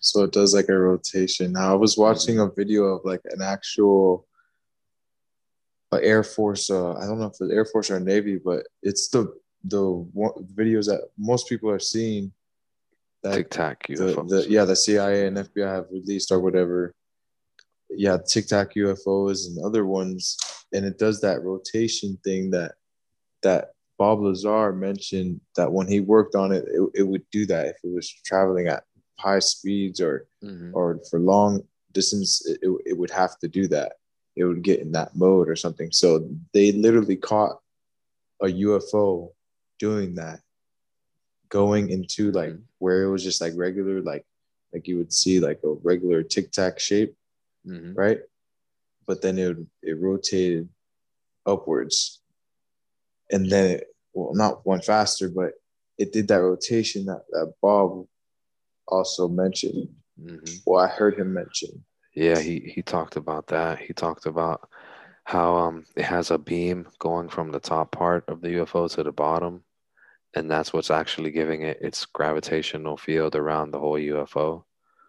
[0.00, 1.50] so it does like a rotation.
[1.52, 4.27] Now I was watching a video of like an actual
[5.92, 6.70] uh, Air Force.
[6.70, 9.32] Uh, I don't know if it's Air Force or Navy, but it's the
[9.64, 9.82] the
[10.12, 12.32] one, videos that most people are seeing.
[13.22, 14.28] That Tic Tac the, UFOs.
[14.28, 16.94] the yeah the CIA and FBI have released or whatever.
[17.90, 20.36] Yeah, Tic Tac UFOs and other ones,
[20.72, 22.72] and it does that rotation thing that
[23.42, 27.66] that Bob Lazar mentioned that when he worked on it, it, it would do that
[27.66, 28.84] if it was traveling at
[29.18, 30.70] high speeds or Mhm.
[30.72, 31.62] or for long
[31.92, 33.94] distance, it, it would have to do that.
[34.38, 35.90] It would get in that mode or something.
[35.90, 37.58] So they literally caught
[38.40, 39.32] a UFO
[39.80, 40.38] doing that,
[41.48, 44.24] going into like where it was just like regular, like
[44.72, 47.16] like you would see like a regular tic tac shape,
[47.66, 47.96] Mhm.
[47.96, 48.20] right?
[49.06, 50.68] But then it it rotated
[51.44, 52.20] upwards,
[53.30, 55.54] and then it well not one faster, but
[55.98, 58.06] it did that rotation that, that Bob
[58.86, 59.88] also mentioned.
[60.20, 60.62] Mhm.
[60.64, 61.84] Well, I heard him mention.
[62.18, 63.78] Yeah, he he talked about that.
[63.78, 64.68] He talked about
[65.22, 69.04] how um it has a beam going from the top part of the UFO to
[69.04, 69.62] the bottom,
[70.34, 74.64] and that's what's actually giving it its gravitational field around the whole UFO.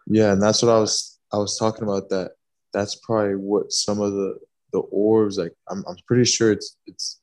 [0.06, 2.10] Yeah, and that's what I was I was talking about.
[2.10, 2.32] That
[2.72, 4.38] that's probably what some of the
[4.72, 5.52] the orbs like.
[5.68, 7.19] I'm I'm pretty sure it's it's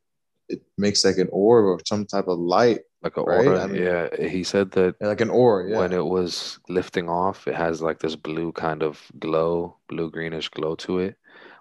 [0.50, 3.48] it makes like an orb or some type of light, Like a Right?
[3.48, 3.64] aura.
[3.64, 5.70] I mean- yeah, he said that like an aura.
[5.70, 10.10] Yeah, when it was lifting off, it has like this blue kind of glow, blue
[10.10, 11.16] greenish glow to it.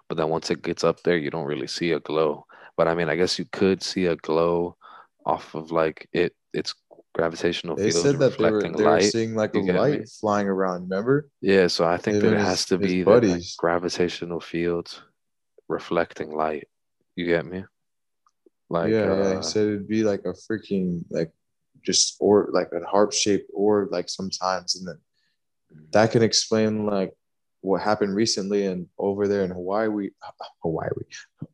[0.07, 2.45] But then once it gets up there, you don't really see a glow.
[2.75, 4.77] But I mean, I guess you could see a glow
[5.25, 6.73] off of like it its
[7.13, 9.79] gravitational they field said that they were they were seeing like a get me?
[9.79, 10.83] light flying around.
[10.89, 11.29] Remember?
[11.41, 15.01] Yeah, so I think his- has to be that, like, gravitational fields
[15.67, 16.67] reflecting light.
[17.15, 17.65] You get me?
[18.69, 19.11] Like yeah, yeah.
[19.11, 21.31] uh, He said it'd be like a freaking like
[21.85, 24.99] just or like a harp shaped orb like sometimes, and then
[25.91, 27.13] that can explain like
[27.61, 30.11] what happened recently and over there in Hawaii, we
[30.63, 30.89] Hawaii,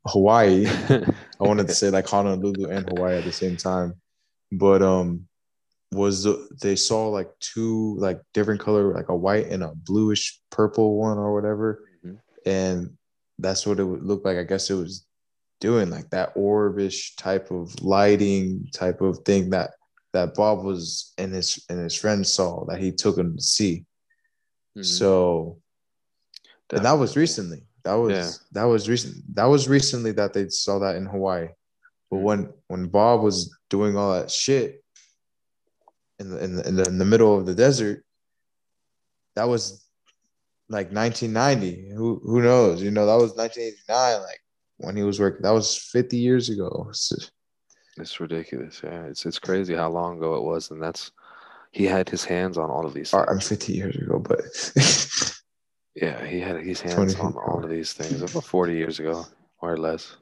[0.08, 0.66] Hawaii.
[0.90, 1.04] I
[1.40, 3.94] wanted to say like Honolulu and Hawaii at the same time,
[4.52, 5.28] but um,
[5.92, 10.40] was the, they saw like two like different color, like a white and a bluish
[10.50, 12.18] purple one or whatever, Mhm.
[12.46, 12.98] and
[13.40, 14.38] that's what it would look like.
[14.38, 15.06] I guess it was
[15.64, 19.72] doing like that orbish type of lighting type of thing that
[20.12, 23.86] that Bob was and his and his friend saw that he took him to see.
[24.78, 24.86] Mhm.
[24.86, 25.62] So
[26.72, 27.62] and that was recently.
[27.86, 28.32] That was Yeah.
[28.58, 29.16] that was recent.
[29.36, 31.48] That was recently that they saw that in Hawaii.
[32.12, 32.24] But Mhm.
[32.28, 34.84] when when Bob was doing all that shit
[36.20, 38.04] in the in the, in the in the middle of the desert,
[39.36, 39.88] that was
[40.68, 41.90] like 1990.
[41.96, 42.82] Who who knows?
[42.82, 44.22] You know, that was 1989.
[44.22, 44.43] Like
[44.84, 46.92] when he was working, that was 50 years ago.
[47.98, 48.82] It's ridiculous.
[48.84, 51.12] Yeah, it's it's crazy how long ago it was, and that's
[51.72, 53.12] he had his hands on all of these.
[53.12, 53.26] Things.
[53.30, 54.42] I'm 50 years ago, but
[55.96, 59.26] Yeah, he had his hands on all of these things about 40 years ago,
[59.62, 60.16] or less.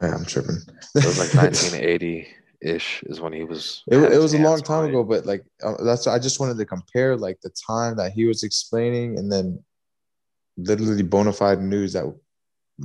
[0.00, 0.58] Man, I'm tripping.
[0.94, 2.28] It was like 1980
[2.60, 3.82] ish is when he was.
[3.88, 6.64] It, it was a long time ago, but like uh, that's I just wanted to
[6.64, 9.62] compare like the time that he was explaining and then
[10.56, 12.04] literally bona fide news that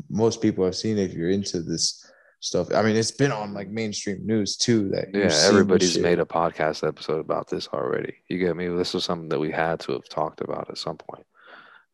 [0.09, 2.05] most people have seen if you're into this
[2.39, 2.73] stuff.
[2.73, 4.89] I mean, it's been on like mainstream news too.
[4.89, 8.15] That Yeah, you've seen this everybody's made a podcast episode about this already.
[8.29, 8.67] You get me?
[8.67, 11.25] This was something that we had to have talked about at some point.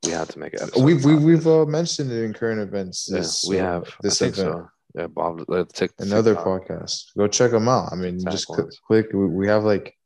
[0.04, 0.62] We had to make it.
[0.78, 3.08] We've we, we've uh, mentioned it in current events.
[3.10, 3.96] yeah, This, we uh, have.
[4.02, 4.36] this I event.
[4.36, 4.70] so.
[4.96, 5.44] Yeah, Bob.
[5.50, 6.68] Uh, tick, Another TikTok.
[6.68, 7.16] podcast.
[7.18, 7.92] Go check them out.
[7.92, 9.08] I mean, just cl- click.
[9.14, 9.98] We, we have like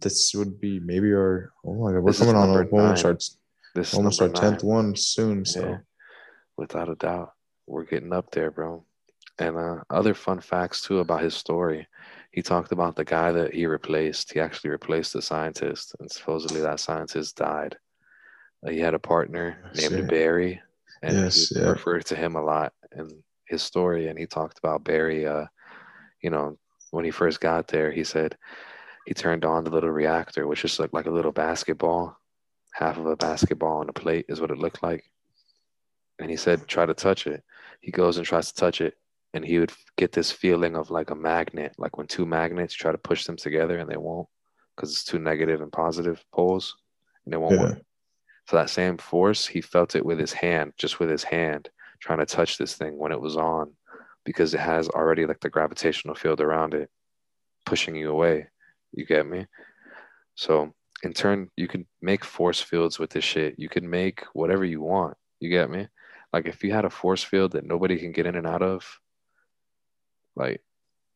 [0.00, 3.04] this would be maybe our oh my god, we're This coming on our nine.
[3.04, 3.18] our
[3.74, 5.44] This almost our tenth one soon.
[5.44, 5.60] So.
[5.60, 5.78] Yeah,
[6.56, 7.32] without a doubt.
[7.66, 8.84] We're getting up there, bro.
[9.38, 11.86] And uh, other fun facts too about his story.
[12.30, 14.32] He talked about the guy that he replaced.
[14.32, 17.76] He actually replaced a scientist, and supposedly that scientist died.
[18.64, 20.08] Uh, he had a partner named.
[20.08, 20.60] Barry,
[21.02, 21.70] and Yes, he yeah.
[21.70, 24.08] referred to him a lot in his story.
[24.08, 25.26] And he talked about Barry.
[25.26, 25.46] Uh,
[26.22, 26.56] you know,
[26.90, 28.36] when he first got there, he said
[29.06, 32.16] he turned on the little reactor, which just looked like a little basketball,
[32.72, 35.04] half of a basketball on a plate is what it looked like.
[36.24, 37.44] And he said, try to touch it.
[37.82, 38.94] He goes and tries to touch it,
[39.34, 42.90] and he would get this feeling of like a magnet, like when two magnets try
[42.90, 44.26] to push them together and they won't
[44.74, 46.76] because it's two negative and positive poles
[47.26, 47.60] and they won't Yeah.
[47.60, 47.82] work.
[48.48, 51.68] So that same force, he felt it with his hand, just with his hand,
[52.00, 53.74] trying to touch this thing when it was on,
[54.24, 56.88] because it has already like the gravitational field around it,
[57.66, 58.48] pushing you away.
[58.92, 59.44] You get me?
[60.36, 60.72] So
[61.02, 63.58] in turn, you can make force fields with this shit.
[63.58, 65.18] You can make whatever you want.
[65.40, 65.86] You get me?
[66.34, 68.98] Like if you had a force field that nobody can get in and out of,
[70.34, 70.62] like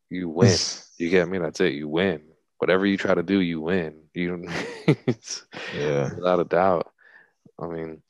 [0.08, 0.56] you win.
[0.96, 1.38] you get me?
[1.38, 1.72] That's it.
[1.72, 2.22] You win.
[2.58, 4.04] Whatever you try to do, you win.
[4.14, 4.46] You
[5.76, 6.14] yeah.
[6.14, 6.92] without a doubt.
[7.58, 8.00] I mean,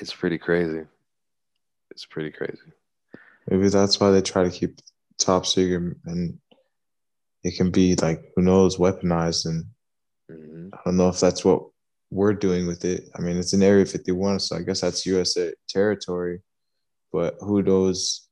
[0.00, 0.86] it's pretty crazy.
[1.90, 2.72] It's pretty crazy.
[3.50, 4.78] Maybe that's why they try to keep
[5.18, 6.38] top secret and
[7.44, 9.66] it can be like who knows weaponized and
[10.30, 11.64] hmm I don't know if that's what
[12.10, 13.08] we're doing with it.
[13.16, 15.36] I mean, it's in Area 51, so I guess that's U.S.
[15.68, 16.40] territory.
[17.12, 18.28] But who knows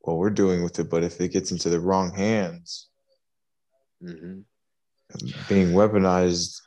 [0.00, 0.90] what we're doing with it?
[0.90, 2.88] But if it gets into the wrong hands,
[4.02, 4.40] hmm
[5.48, 6.60] being weaponized,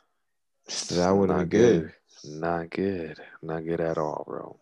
[0.88, 1.92] that wouldn't be good.
[2.24, 3.18] Not good.
[3.40, 4.58] Not good at all, bro.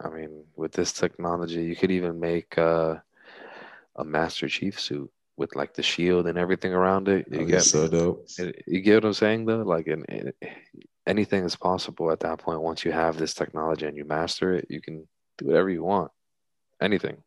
[0.00, 2.96] I mean, with this technology, you could even make uh,
[3.94, 7.26] a Master Chief suit with like the shield and everything around it.
[7.30, 8.28] You That'd get so dope.
[8.66, 9.62] You get what I'm saying, though?
[9.62, 10.32] Like, in, in,
[11.06, 12.62] anything is possible at that point.
[12.62, 15.06] Once you have this technology and you master it, you can
[15.38, 16.10] do whatever you want.
[16.80, 17.18] Anything.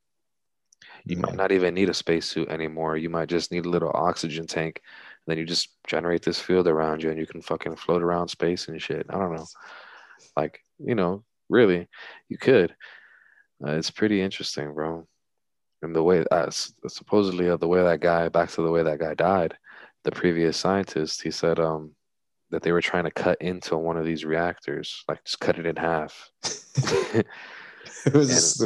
[1.05, 2.97] You might not even need a spacesuit anymore.
[2.97, 4.81] You might just need a little oxygen tank.
[4.83, 8.27] And Then you just generate this field around you and you can fucking float around
[8.27, 9.05] space and shit.
[9.09, 9.45] I don't know.
[10.35, 11.87] Like, you know, really,
[12.27, 12.75] you could.
[13.65, 15.07] Uh, it's pretty interesting, bro.
[15.81, 18.99] And the way, uh, supposedly, uh, the way that guy, back to the way that
[18.99, 19.55] guy died,
[20.03, 21.91] the previous scientist, he said um,
[22.51, 25.65] that they were trying to cut into one of these reactors, like just cut it
[25.65, 26.29] in half.
[28.05, 28.59] It was just-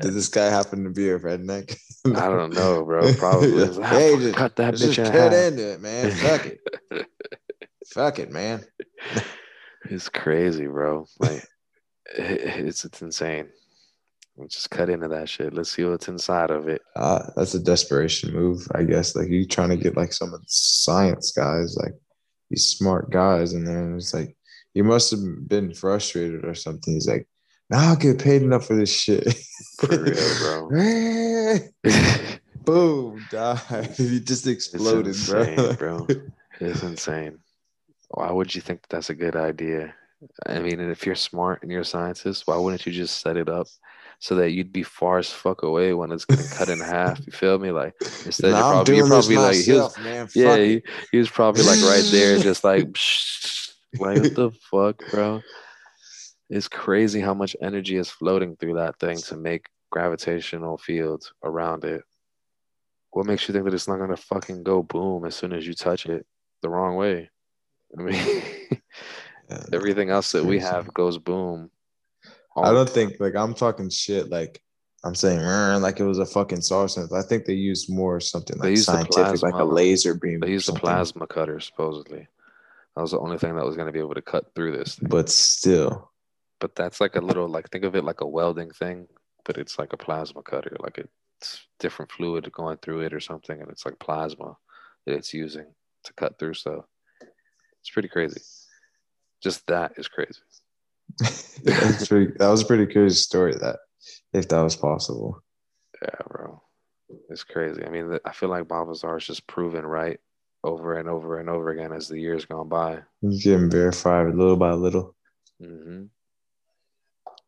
[0.00, 1.76] did this guy happen to be a redneck?
[2.06, 3.12] I don't know, bro.
[3.18, 3.48] Probably.
[3.62, 5.32] It's like, "Ah, hey, just, cut that bitch in cut half.
[5.32, 6.10] into it, man.
[6.12, 6.60] Fuck it.
[7.88, 8.64] Fuck it, man.
[9.84, 11.06] It's crazy, bro.
[11.18, 11.44] Like,
[12.16, 13.48] it- it's it's insane.
[14.40, 15.52] Let's just cut into that shit.
[15.52, 16.80] Let's see what's inside of it.
[16.96, 19.14] Uh, that's a desperation move, I guess.
[19.14, 21.92] Like you trying to get like some of the science guys, like
[22.48, 24.36] these smart guys in there, and it's like
[24.72, 26.94] you must have been frustrated or something.
[26.94, 27.28] He's like,
[27.68, 29.34] "Now I'll get paid enough for this shit."
[29.78, 31.58] For real, bro.
[31.82, 31.92] bro.
[32.64, 33.90] Boom, died.
[33.96, 35.42] he just exploded, it's bro.
[35.42, 36.06] insane, bro.
[36.60, 37.38] It's insane.
[38.10, 39.94] Why would you think that's a good idea?
[40.46, 43.48] I mean, if you're smart and you're a scientist, why wouldn't you just set it
[43.48, 43.66] up
[44.20, 47.18] so that you'd be far as fuck away when it's getting cut in half?
[47.26, 47.70] You feel me?
[47.72, 47.94] Like
[48.24, 50.28] instead, Nah, probably, you're probably like he was, man.
[50.34, 52.86] yeah, he, he was probably like right there, just like,
[53.98, 55.42] like what the fuck, bro?
[56.48, 61.84] It's crazy how much energy is floating through that thing to make gravitational fields around
[61.84, 62.02] it.
[63.12, 65.74] What makes you think that it's not gonna fucking go boom as soon as you
[65.74, 66.26] touch it
[66.62, 67.30] the wrong way?
[67.98, 68.42] I mean,
[69.50, 71.70] Yeah, everything else that we have goes boom.
[72.56, 74.62] I don't think like I'm talking shit like
[75.04, 75.40] I'm saying
[75.80, 77.12] like it was a fucking sense.
[77.12, 80.40] I think they used more something like scientific, like a laser beam.
[80.40, 80.80] they used something.
[80.80, 82.28] plasma cutter supposedly.
[82.96, 85.08] That was the only thing that was gonna be able to cut through this thing.
[85.08, 86.10] But still,
[86.58, 89.06] But that's like a little like think of it like a welding thing,
[89.44, 90.76] but it's like a plasma cutter.
[90.80, 94.56] Like it's different fluid going through it or something, and it's like plasma
[95.06, 95.66] that it's using
[96.04, 96.84] to cut through stuff.
[97.80, 98.42] It's pretty crazy.
[99.42, 100.40] Just that is crazy.
[101.18, 103.52] That's pretty, that was a pretty curious story.
[103.54, 103.78] That
[104.32, 105.42] if that was possible,
[106.02, 106.62] Yeah, bro.
[107.28, 107.84] It's crazy.
[107.84, 110.18] I mean, I feel like Bob Lazar is just proven right
[110.62, 113.00] over and over and over again as the years gone by.
[113.20, 115.14] he's getting verified little by little.
[115.60, 116.04] Mm-hmm.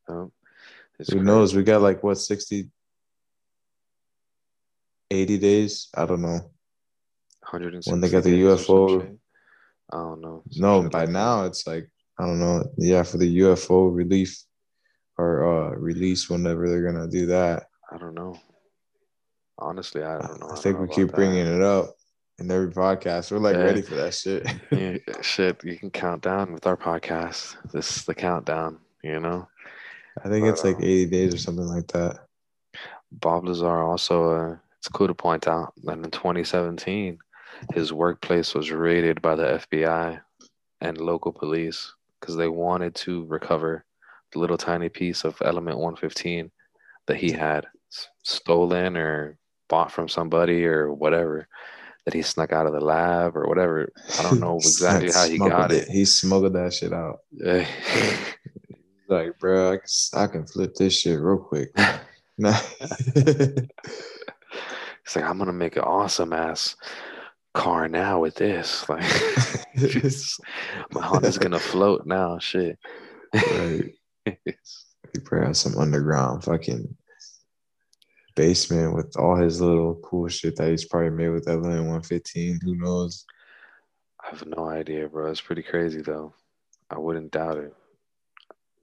[0.08, 0.32] Um,
[0.98, 1.20] Who crazy.
[1.20, 1.54] knows?
[1.54, 2.68] We got like what 60,
[5.10, 5.88] 80 days.
[5.94, 6.50] I don't know.
[7.42, 9.18] 160 when they got the days or some UFO.
[9.92, 10.42] I don't know.
[10.56, 11.88] No, by now it's like
[12.18, 12.64] I don't know.
[12.78, 14.36] Yeah, for the UFO relief
[15.18, 17.64] or uh release whenever they're gonna do that.
[17.92, 18.38] I don't know.
[19.58, 20.48] Honestly, I don't know.
[20.50, 21.56] I think don't we keep bringing that.
[21.56, 21.94] it up
[22.38, 23.30] in every podcast.
[23.30, 23.62] We're like Yeah.
[23.64, 24.46] ready for that shit.
[24.72, 27.56] Yeah, shit, you can count down with our podcast.
[27.72, 29.46] This is the countdown, you know?
[30.24, 32.18] I think it's like 80 days or something like that.
[33.12, 37.18] Bob Lazar also, uh, it's cool to point out that in 2017,
[37.74, 40.20] his workplace was raided by the FBI
[40.80, 41.92] and local police
[42.22, 43.84] because they wanted to recover
[44.32, 46.52] the little tiny piece of element 115
[47.08, 47.66] that he had
[48.22, 49.36] stolen or
[49.68, 51.48] bought from somebody or whatever
[52.04, 53.92] that he snuck out of the lab or whatever.
[54.20, 55.88] I don't know exactly how he got it.
[55.88, 57.18] He smuggled that shit out.
[57.32, 57.66] Yeah.
[59.08, 61.76] Like, bro, I can, I can flip this shit real quick.
[62.38, 62.58] Nah.
[63.14, 63.68] It's
[65.14, 66.76] like I'm gonna make an awesome ass
[67.54, 68.86] car now with this.
[68.88, 69.02] Like
[69.76, 70.40] just-
[70.92, 72.38] my Honda's gonna float now.
[72.38, 72.78] Shit.
[73.34, 73.92] right.
[75.14, 76.96] He probably has some underground fucking
[78.34, 82.60] basement with all his little cool shit that he's probably made with element 115.
[82.64, 83.26] Who knows?
[84.24, 85.30] I have no idea, bro.
[85.30, 86.32] It's pretty crazy though.
[86.88, 87.74] I wouldn't doubt it.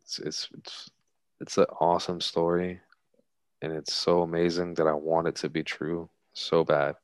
[0.03, 0.89] It's it's it's,
[1.41, 2.79] it's an awesome story,
[3.63, 6.95] and it's so amazing that I want it to be true so bad.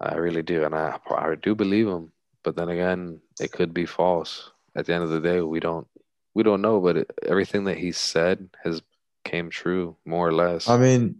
[0.00, 2.12] I really do, and I I do believe him.
[2.44, 4.50] But then again, it could be false.
[4.76, 5.86] At the end of the day, we don't
[6.34, 6.80] we don't know.
[6.80, 8.80] But it, everything that he said has
[9.24, 10.68] came true, more or less.
[10.68, 11.16] I mean,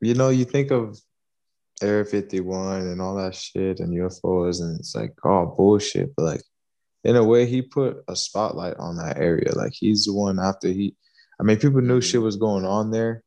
[0.00, 0.98] you know, you think of
[1.82, 6.14] Area 51 and all that shit and UFOs, and it's like, oh, bullshit.
[6.16, 6.42] But like,
[7.04, 9.52] in a way, he put a spotlight on that area.
[9.54, 10.94] Like, he's the one after he,
[11.40, 12.02] I mean, people knew Mhm.
[12.02, 13.22] shit was going on there,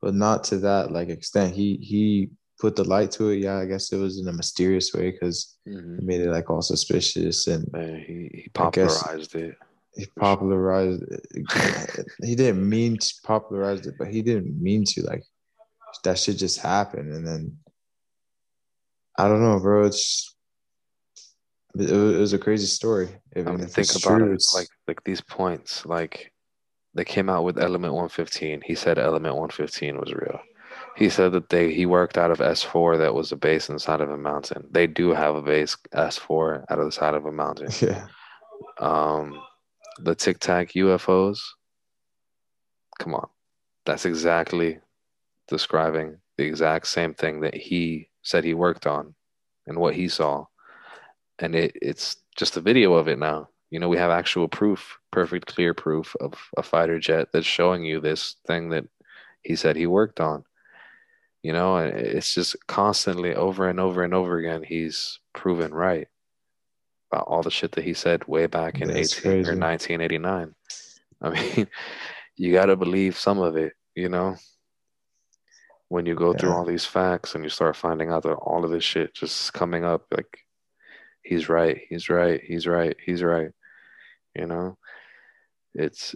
[0.00, 1.54] but not to that like extent.
[1.54, 3.38] He he put the light to it.
[3.38, 5.98] Yeah, I guess it was in a mysterious way because Mhm.
[5.98, 9.56] it made it like all suspicious and Man, he he popularized it.
[9.94, 12.06] he popularized it.
[12.22, 15.24] he didn't mean to popularize it, but he didn't mean to like
[16.04, 17.56] that shit just happened and then
[19.16, 19.86] I don't know, bro.
[19.86, 20.36] It's
[21.74, 23.08] it was, a crazy story.
[23.36, 24.34] I mean, think about true, it.
[24.34, 26.32] it's Like like these points, like
[26.94, 28.62] they came out with element 115.
[28.64, 30.40] He said element 115 was real.
[30.98, 34.10] He said that they he worked out of S4 that was a base inside of
[34.10, 34.66] a mountain.
[34.68, 37.68] They do have a base S4 out of the side of a mountain.
[37.80, 38.08] yeah.
[38.80, 39.40] Um,
[40.00, 41.40] the Tic Tac UFOs.
[42.98, 43.28] Come on,
[43.86, 44.80] that's exactly
[45.46, 49.14] describing the exact same thing that he said he worked on
[49.68, 50.46] and what he saw.
[51.38, 53.50] And it, it's just a video of it now.
[53.70, 57.84] You know, we have actual proof, perfect, clear proof of a fighter jet that's showing
[57.84, 58.84] you this thing that
[59.42, 60.44] he said he worked on.
[61.42, 66.08] You know, it's just constantly over and over and over again, he's proven right
[67.10, 70.54] about all the shit that he said way back in That's 18 or 1989.
[71.22, 71.68] I mean,
[72.36, 74.36] you got to believe some of it, you know?
[75.88, 78.70] When you go through all these facts and you start finding out that all of
[78.70, 80.38] this shit just coming up, like,
[81.22, 83.50] he's right, he's right, he's right, he's right,
[84.34, 84.76] you know?
[85.74, 86.14] It's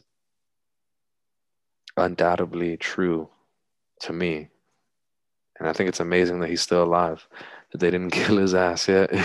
[1.96, 3.30] undoubtedly true
[4.00, 4.48] to me.
[5.58, 7.26] And I think it's amazing that he's still alive,
[7.70, 9.10] that they didn't kill his ass yet.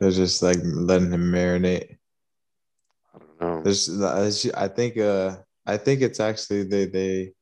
[0.00, 1.96] They're just like letting him marinate.
[3.14, 3.62] I don't know.
[3.62, 4.02] There's,
[4.54, 5.36] I think, uh,
[5.66, 7.32] I think it's actually they they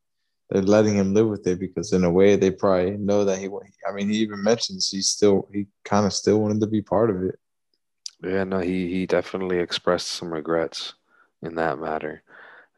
[0.51, 3.49] they're letting him live with it because in a way they probably know that he.
[3.89, 7.11] I mean, he even mentions he still he kind of still wanted to be part
[7.11, 7.39] of it.
[8.23, 10.93] Yeah, no, he he definitely expressed some regrets
[11.43, 12.23] in that matter.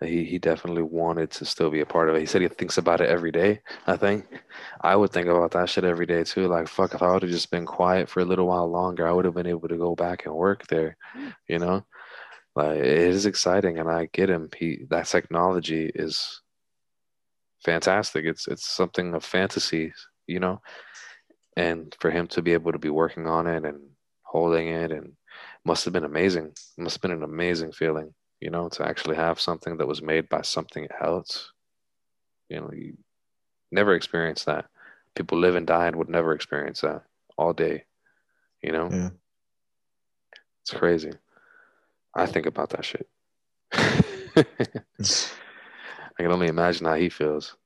[0.01, 2.21] He he definitely wanted to still be a part of it.
[2.21, 3.61] He said he thinks about it every day.
[3.87, 4.27] I think
[4.81, 6.49] I would think about that shit every day too.
[6.49, 9.13] Like fuck, if I would have just been quiet for a little while longer, I
[9.13, 10.97] would have been able to go back and work there.
[11.49, 11.87] You know,
[12.57, 14.51] like it is exciting, and I get him.
[14.57, 16.43] He that technology is
[17.65, 18.25] fantastic.
[18.25, 19.93] It's it's something of fantasy.
[20.27, 20.61] You know,
[21.57, 23.81] and for him to be able to be working on it and
[24.23, 25.13] holding it and
[25.65, 26.53] must have been amazing.
[26.77, 28.13] Must have been an amazing feeling,
[28.45, 31.51] you know, to actually have something that was made by something else.
[32.51, 32.99] You know, you
[33.73, 34.67] never experience that.
[35.15, 37.05] People live and die and would never experience that
[37.39, 37.85] all day.
[38.63, 39.11] You know, Yeah.
[40.63, 41.13] it's crazy.
[42.15, 43.09] I think about that shit.
[43.73, 44.45] I
[46.19, 47.57] can only imagine how he feels.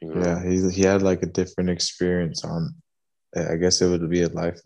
[0.00, 0.24] You know?
[0.24, 2.74] Yeah, he he had like a different experience on.
[3.36, 4.58] I guess it would be a life,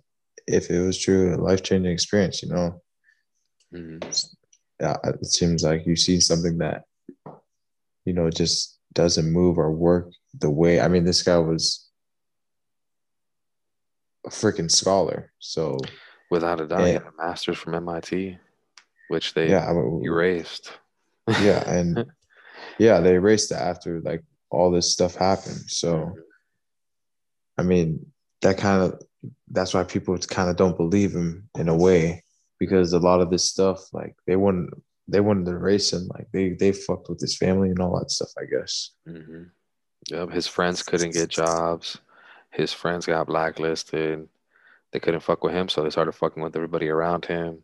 [0.47, 2.45] if it was true, a life changing experience.
[2.45, 2.81] You know,
[3.75, 4.39] Mhm.
[4.83, 6.87] Yeah, it seems like you see something that,
[8.05, 10.11] you know, just doesn't move or work
[10.41, 10.81] the way.
[10.81, 11.89] I mean, this guy was
[14.27, 15.79] a freaking scholar, so
[16.33, 16.93] Without a doubt, he Yeah.
[16.95, 18.39] had a master's from MIT,
[19.09, 20.73] which they yeah, I mean, erased.
[21.29, 22.07] yeah, and
[22.79, 25.61] yeah, they erased it after like all this stuff happened.
[25.69, 26.19] So, mm-hmm.
[27.59, 28.07] I mean,
[28.41, 29.01] that kind of
[29.49, 32.22] that's why people kind of don't believe him in a way
[32.63, 34.71] because a lot of this stuff, like they wouldn't
[35.09, 36.07] they wouldn't erase him.
[36.15, 38.31] Like they they fucked with his family and all that stuff.
[38.39, 38.91] I guess.
[39.05, 39.45] hmm
[40.11, 41.99] Yep, his friends couldn't get jobs.
[42.51, 44.29] His friends got blacklisted.
[44.93, 47.63] They couldn't fuck with him, so they started fucking with everybody around him.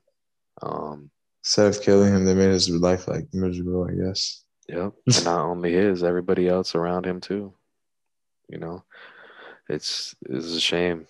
[0.63, 1.11] Um,
[1.45, 3.87] Instead of killing him, they made his life like miserable.
[3.89, 4.43] I guess.
[4.69, 7.53] yep, and not only his, everybody else around him too.
[8.49, 8.83] You know,
[9.69, 11.07] it's it's a shame.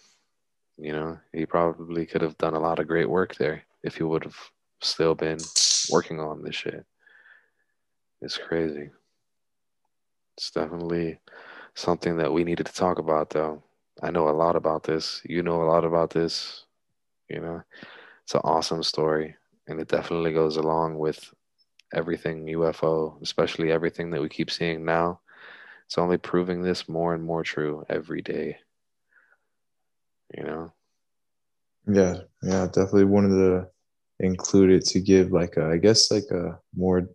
[0.76, 4.04] You know, he probably could have done a lot of great work there if he
[4.04, 4.36] would have
[4.80, 5.38] still been
[5.90, 6.84] working on this shit.
[8.20, 8.90] It's crazy.
[10.36, 11.18] It's definitely
[11.74, 13.62] something that we needed to talk about, though.
[14.02, 15.20] I know a lot about this.
[15.24, 16.64] You know a lot about this.
[17.28, 17.62] You know,
[18.22, 19.34] it's an awesome story,
[19.66, 21.32] and it definitely goes along with
[21.92, 25.20] everything UFO, especially everything that we keep seeing now.
[25.86, 28.58] It's only proving this more and more true every day.
[30.36, 30.72] You know?
[31.90, 33.66] Yeah, yeah, definitely one of include
[34.20, 37.08] it to give like a, I guess like a more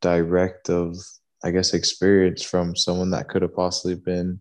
[0.00, 0.96] direct of,
[1.44, 4.40] I guess, experience from someone that could have possibly been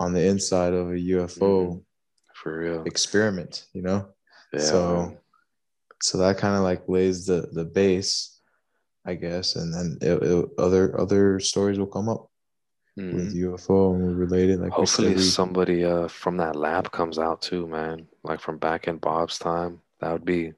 [0.00, 1.82] on the inside of a UFO
[2.34, 2.82] For real.
[2.84, 4.08] experiment, you know?
[4.52, 4.60] Yeah.
[4.60, 5.16] So,
[6.02, 8.40] so that kind of like lays the the base,
[9.06, 12.30] I guess, and then it, it, other other stories will come up
[12.98, 13.14] Mhm.
[13.14, 14.60] with UFO and related.
[14.60, 18.06] Like Hopefully we- somebody uh from that lab comes out too, man.
[18.22, 19.80] Like from back in Bob's time.
[20.04, 20.52] That would be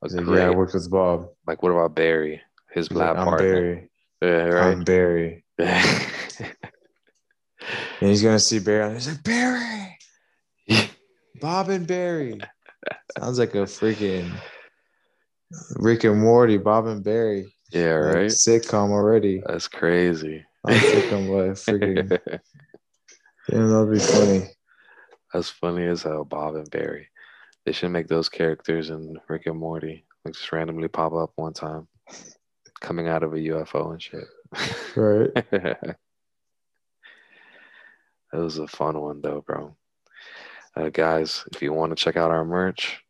[0.00, 1.30] like, great yeah, I worked with Bob.
[1.44, 2.40] like what about Barry?
[2.70, 3.52] His He's like, I'm partner.
[3.52, 3.90] Barry.
[4.22, 4.70] Yeah, right.
[4.72, 5.44] I'm Barry.
[8.00, 8.84] And he's gonna see Barry.
[8.86, 9.96] And he's like, Barry,
[11.40, 12.40] Bob and Barry.
[13.18, 14.32] Sounds like a freaking
[15.76, 17.54] Rick and Morty, Bob and Barry.
[17.70, 18.26] yeah, Like, right.
[18.30, 19.42] sitcom already.
[19.46, 20.44] That's crazy.
[20.66, 22.08] Sitcom, but freaking.
[23.50, 24.48] Damn, that'd be funny.
[25.32, 27.08] That's funny as hell, Bob and Barry.
[27.64, 30.04] They should make those characters in Rick and Morty.
[30.24, 31.88] Like just randomly pop up one time.
[32.80, 34.26] Coming out of a UFO and shit.
[34.96, 35.96] Right.
[38.32, 39.76] That was a fun one though, bro.
[40.74, 43.04] Uh, guys, if you want to check out our merch,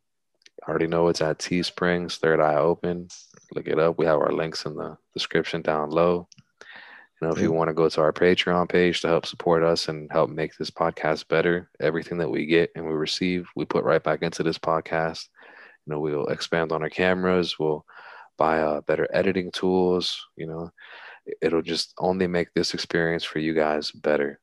[0.66, 3.06] I already know it's at Teesprings, Third Eye Open.
[3.54, 3.98] Look it up.
[3.98, 6.28] We have our links in the description down low.
[7.22, 9.86] You know, if you want to go to our Patreon page to help support us
[9.86, 13.84] and help make this podcast better, everything that we get and we receive, we put
[13.84, 15.28] right back into this podcast.
[15.86, 17.60] You know, we'll expand on our cameras.
[17.60, 17.86] We'll
[18.38, 20.20] buy uh, better editing tools.
[20.36, 20.70] You know,
[21.40, 24.40] it'll just only make this experience for you guys better.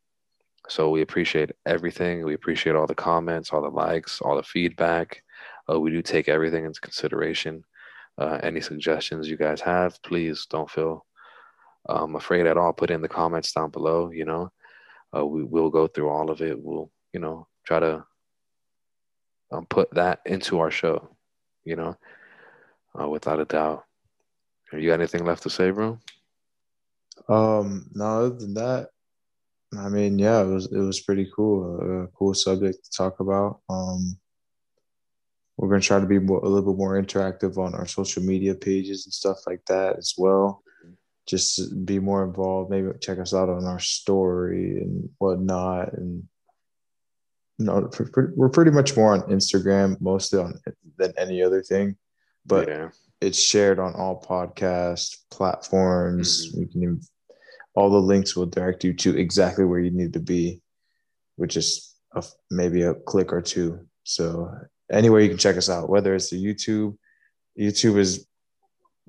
[0.69, 2.23] So we appreciate everything.
[2.23, 5.21] We appreciate all the comments, all the likes, all the feedback.
[5.69, 7.65] Uh, we do take everything into consideration.
[8.17, 11.05] Uh, any suggestions you guys have, please don't feel
[11.88, 12.73] um, afraid at all.
[12.73, 14.11] Put in the comments down below.
[14.11, 14.51] You know,
[15.15, 16.61] uh, we will go through all of it.
[16.61, 18.05] We'll, you know, try to
[19.51, 21.15] um, put that into our show.
[21.63, 21.97] You know,
[22.99, 23.86] uh, without a doubt.
[24.71, 25.99] Have You got anything left to say, bro?
[27.27, 28.89] Um, no, other than that,
[29.77, 32.03] I mean, yeah, it was it was pretty cool.
[32.03, 33.61] A, cool subject to talk about.
[33.69, 34.17] Um,
[35.57, 38.55] we're gonna try to be more, a little bit more interactive on our social media
[38.55, 40.63] pages and stuff like that as well.
[41.30, 42.71] Just be more involved.
[42.71, 45.93] Maybe check us out on our story and whatnot.
[45.93, 46.23] And
[47.59, 47.88] you know,
[48.36, 50.59] we're pretty much more on Instagram mostly on
[50.97, 51.97] than any other thing,
[52.47, 52.89] but yeah.
[53.21, 56.47] it's shared on all podcast platforms.
[56.47, 56.59] Mhm.
[56.59, 57.01] You can even,
[57.75, 60.61] all the links will direct you to exactly where you need to be,
[61.36, 63.86] which is a, maybe a click or two.
[64.03, 64.51] So
[64.91, 66.97] anywhere you can check us out, whether it's the YouTube,
[67.59, 68.25] YouTube is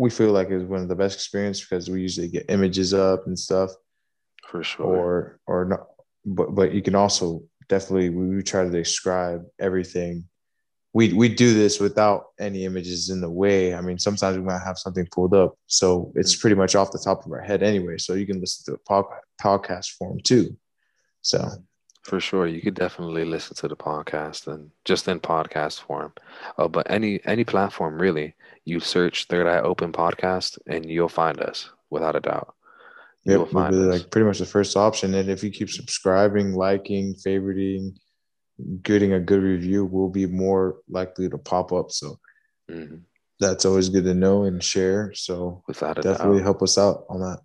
[0.00, 3.26] we feel like it's one of the best experience because we usually get images up
[3.26, 3.70] and stuff,
[4.48, 4.86] for sure.
[4.86, 5.86] or or not.
[6.24, 10.24] But but you can also definitely we, we try to describe everything.
[10.94, 13.74] We we do this without any images in the way.
[13.74, 16.98] I mean, sometimes we might have something pulled up, so it's pretty much off the
[16.98, 17.98] top of our head anyway.
[17.98, 19.04] So you can listen to pod,
[19.38, 20.56] podcast form too.
[21.20, 21.46] So
[22.04, 26.14] For sure, you could definitely listen to the podcast and just in podcast form.
[26.56, 28.34] Uh, but any any platform really,
[28.70, 32.54] you search Third Eye Open Podcast and you'll find us without a doubt.
[33.24, 34.00] Yep, You'll we'll find us.
[34.00, 35.14] like pretty much the first option.
[35.14, 37.96] And if you keep subscribing, liking, favoriting,
[38.82, 41.90] getting a good review, we'll be more likely to pop up.
[41.90, 42.18] So
[42.70, 43.02] Mhm.
[43.40, 45.12] that's always good to know and share.
[45.14, 46.44] So Without a doubt, definitely doubt.
[46.44, 47.40] help us out on that.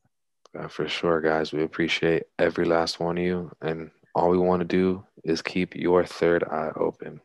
[0.57, 1.51] Uh, for sure, guys.
[1.51, 3.51] We appreciate every last one of you.
[3.61, 7.19] And all we want to do is keep your third eye open.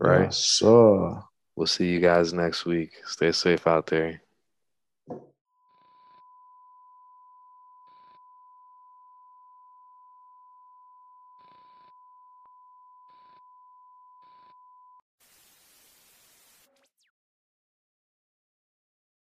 [0.00, 0.32] Right?
[0.34, 1.22] So.
[1.58, 2.92] We'll see you guys next week.
[3.04, 4.22] Stay safe out there.